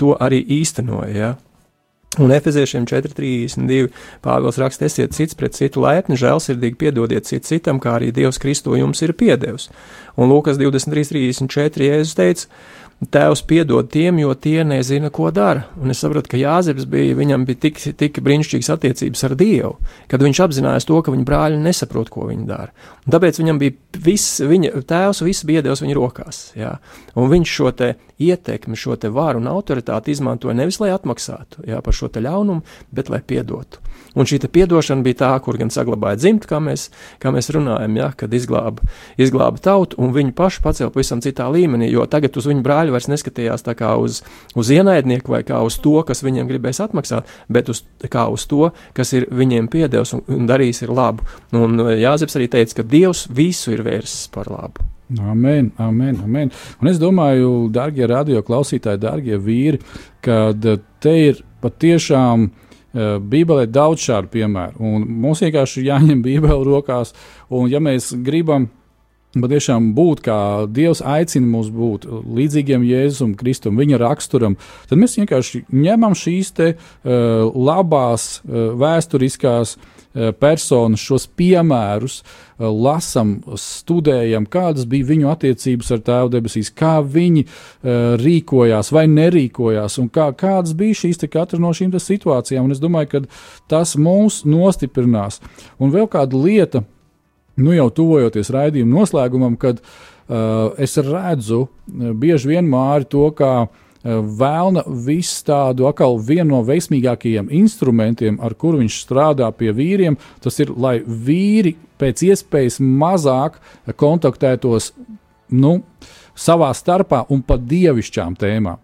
[0.00, 1.12] to arī īstenoja.
[1.12, 1.30] Ja?
[2.18, 3.92] Un Efeziešiem 4.32.
[4.24, 8.74] Pāvils raksta, esiet cits pret citu laipni, žēlsirdīgi piedodiet cit citam, kā arī Dievs Kristo
[8.74, 9.68] jums ir piedevis.
[10.18, 11.86] Un Lūkas 23.34.
[11.86, 12.48] Jēzus teica,
[13.00, 15.62] Tēvs piedod tiem, jo tie nezina, ko dara.
[15.80, 19.70] Un es saprotu, ka Jāzeps bija, viņam bija tik, tik brīnišķīgas attiecības ar Dievu,
[20.10, 22.68] kad viņš apzinājās to, ka viņa brāļi nesaprot, ko viņi dara.
[23.06, 26.42] Un tāpēc viņam bija viss, viņa tēvs, viss bija iedevis viņa rokās.
[26.60, 26.74] Jā.
[27.16, 31.80] Un viņš šo te ietekmi, šo te varu un autoritāti izmantoja nevis lai atmaksātu jā,
[31.80, 33.80] par šo ļaunumu, bet lai piedotu.
[34.14, 36.88] Un šī atdošana bija tā, kur gan saglabāja dzimtu, kā mēs,
[37.22, 38.82] kā mēs runājam, ja, kad izglāba,
[39.20, 43.10] izglāba tautu, un viņi paši pacēla pavisam citā līmenī, jo tagad uz viņu brāļu vairs
[43.12, 44.20] neskatījās kā uz,
[44.58, 48.72] uz ienaidnieku vai kā uz to, kas viņiem gribēs atmaksāt, bet uz, kā uz to,
[48.96, 51.26] kas ir viņiem piedevis un, un darījis ir labu.
[51.54, 54.86] Un Jāzeps arī teica, ka Dievs visu ir vērsis par labu.
[55.20, 56.50] Amen, amen, amen.
[56.82, 59.80] Un es domāju, darbie radio klausītāji, darbie vīri,
[60.22, 60.52] ka
[61.02, 64.80] te ir patiešām uh, Bībelē daudz šādu piemēru.
[64.82, 67.14] Un mums vienkārši ir jāņem Bībele rokās,
[67.50, 68.68] un ja mēs gribam
[69.38, 70.38] patiešām būt, kā
[70.70, 74.56] Dievs aicina mūs būt līdzīgiem Jēzum, Kristum, viņa raksturam,
[74.90, 82.66] tad mēs vienkārši ņemam šīs te, uh, labās, uh, vēsturiskās uh, personas, šos piemērus, uh,
[82.74, 90.00] lasam, studējam, kādas bija viņu attiecības ar Tēvu debesīs, kā viņi uh, rīkojās vai nerīkojās,
[90.02, 92.66] un kā, kādas bija šīs katra no šīm situācijām.
[92.66, 93.26] Un es domāju, ka
[93.70, 95.38] tas mūs nostiprinās.
[95.78, 96.82] Un vēl kāda lieta,
[97.60, 103.52] nu jau tuvojoties raidījuma noslēgumam, kad uh, es redzu uh, bieži vien māri to, kā
[103.66, 103.86] uh,
[104.40, 110.58] vēlna visu tādu atkal vienu no veiksmīgākajiem instrumentiem, ar kuru viņš strādā pie vīriem, tas
[110.62, 113.60] ir, lai vīri pēc iespējas mazāk
[114.00, 114.92] kontaktētos
[115.52, 115.80] nu,
[116.36, 118.80] savā starpā un par dievišķām tēmām.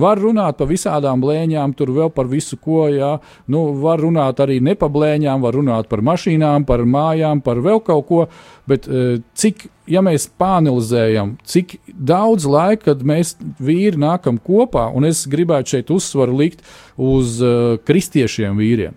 [0.00, 3.16] Var runāt par visādām blēņām, tur vēl par visu ko, jā.
[3.50, 7.82] Nu, var runāt arī ne par blēņām, var runāt par mašīnām, par mājām, par vēl
[7.86, 8.22] kaut ko.
[8.70, 15.08] Bet e, cik, ja mēs pāanalizējam, cik daudz laika, kad mēs vīri nākam kopā, un
[15.08, 16.64] es gribētu šeit uzsvaru likt
[17.00, 18.96] uz uh, kristiešiem vīriem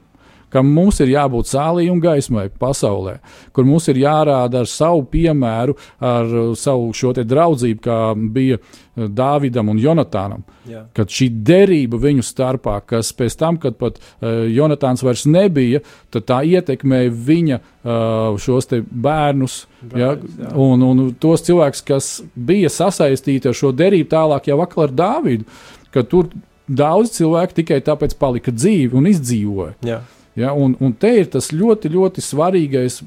[0.53, 3.17] kam mums ir jābūt sālī un gaismai pasaulē,
[3.53, 9.71] kur mums ir jārāda ar savu piemēru, ar savu šo draudzību, kā bija eh, Dāvidam
[9.73, 10.43] un Jonatānam.
[10.69, 10.85] Jā.
[10.95, 15.81] Kad šī derība viņu starpā, kas pēc tam, kad pat uh, Jonatāns vairs nebija,
[16.13, 19.53] tad tā ietekmēja viņa uh, šos bērnus.
[19.83, 20.53] Brāļus, ja, jā.
[20.59, 25.47] un, un tos cilvēkus, kas bija sasaistīti ar šo derību, tālāk jau vakar ar Dāvidu,
[25.93, 26.31] ka tur
[26.67, 29.75] daudz cilvēku tikai tāpēc palika dzīvi un izdzīvoja.
[29.85, 30.01] Jā.
[30.39, 33.03] Ja, un, un te ir tas ļoti, ļoti svarīgais,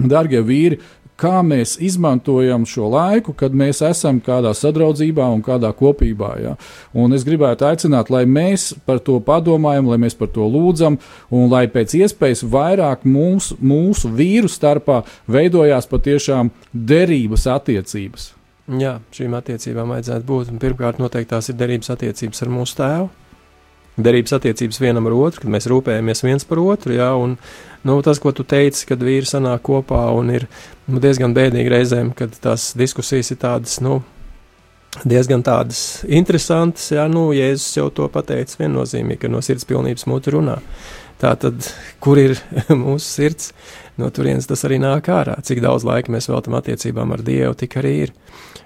[0.00, 0.78] darbie vīri,
[1.20, 6.30] kā mēs izmantojam šo laiku, kad mēs esam kādā sadraudzībā un kādā kopībā.
[6.42, 6.54] Ja?
[6.96, 10.98] Un es gribētu aicināt, lai mēs par to padomājam, lai mēs par to lūdzam,
[11.30, 18.32] un lai pēc iespējas vairāk mūsu, mūsu vīru starpā veidojās patiešām derības attiecības.
[18.80, 20.54] Jā, šīm attiecībām vajadzētu būt.
[20.62, 23.12] Pirmkārt, noteikti tās ir derības attiecības ar mūsu tēvu
[23.96, 26.96] derības attiecības vienam ar otru, kad mēs rūpējamies viens par otru.
[26.96, 27.36] Jā, un,
[27.86, 30.48] nu, tas, ko tu teici, kad vīri sanāk kopā un ir
[30.88, 33.78] nu, diezgan bēdīgi reizēm, kad tās diskusijas ir tādas.
[33.84, 34.02] Nu,
[35.02, 40.36] Diezgan tādas interesantas, jā, nu, Jēzus jau to pateica viennozīmīgi, ka no sirds pilnības mūtu
[40.36, 40.60] runā.
[41.18, 41.66] Tā tad,
[42.04, 42.36] kur ir
[42.84, 43.50] mūsu sirds,
[43.98, 45.34] no turienes tas arī nāk ārā.
[45.42, 48.14] Cik daudz laika mēs veltam attiecībām ar Dievu, tik arī ir.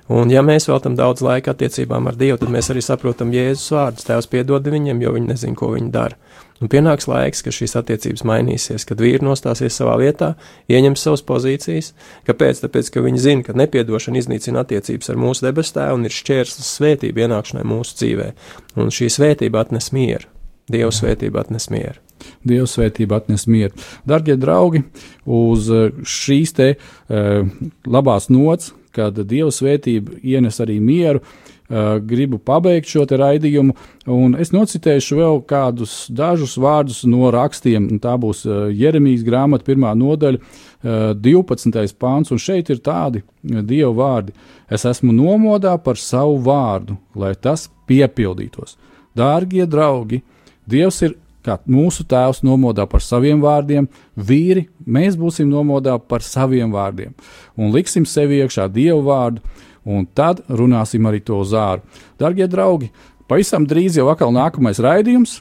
[0.08, 4.06] Un, ja mēs veltam daudz laika attiecībām ar Dievu, tad mēs arī saprotam Jēzus vārdus.
[4.08, 6.16] Tēvs piedod viņiem, jo viņi nezina, ko viņi dara.
[6.58, 10.32] Un pienāks laiks, kad šīs attiecības mainīsies, kad vīri nostāsies savā vietā,
[10.72, 11.92] ieņems savas pozīcijas.
[12.26, 12.64] Kāpēc?
[12.64, 17.26] Tāpēc, ka viņi zina, ka nepiedošana iznīcina attiecības ar mūsu debestāvu un ir šķērslis svētība
[17.26, 18.32] ienākšanai mūsu dzīvē.
[18.80, 20.26] Un šī svētība atnes mieru.
[20.68, 22.00] Dieva svētība atnes mieru.
[22.48, 23.76] Dieva svētība atnes mieru.
[24.08, 24.82] Darbie draugi,
[25.24, 25.70] uz
[26.02, 27.46] šīs te uh,
[27.86, 31.22] labās nots, kad Dieva svētība ienes arī mieru.
[31.68, 33.74] Gribu pabeigt šo raidījumu,
[34.08, 37.90] un es nocitēšu vēl kādus dažus vārdus no rakstiem.
[38.00, 41.94] Tā būs Jeremijas grāmata, pirmā nodaļa, uh, 12.
[41.98, 44.32] pāns, un šeit ir tādi Dieva vārdi.
[44.70, 48.76] Es esmu nomodā par savu vārdu, lai tas piepildītos.
[49.16, 50.22] Dārgie draugi,
[50.68, 51.16] Dievs ir
[51.48, 57.16] kā mūsu tēvs nomodā par saviem vārdiem, vīri, mēs būsim nomodā par saviem vārdiem
[57.58, 59.42] un liksim sevi iekšā dievu vārdu,
[59.88, 61.82] un tad runāsim arī to zāru.
[62.20, 62.90] Darbie draugi,
[63.30, 65.40] pavisam drīz jau atkal nākamais raidījums.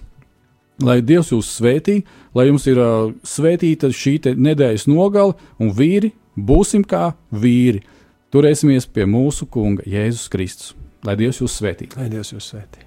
[0.77, 2.03] Lai Dievs jūs svētī,
[2.37, 7.81] lai jums ir uh, svētīta šī nedēļas nogale, un vīri būsim kā vīri.
[8.29, 10.75] Turēsimies pie mūsu Kunga Jēzus Kristus.
[11.07, 11.89] Lai Dievs jūs svētī.
[11.97, 12.86] Lai Dievs jūs svētī.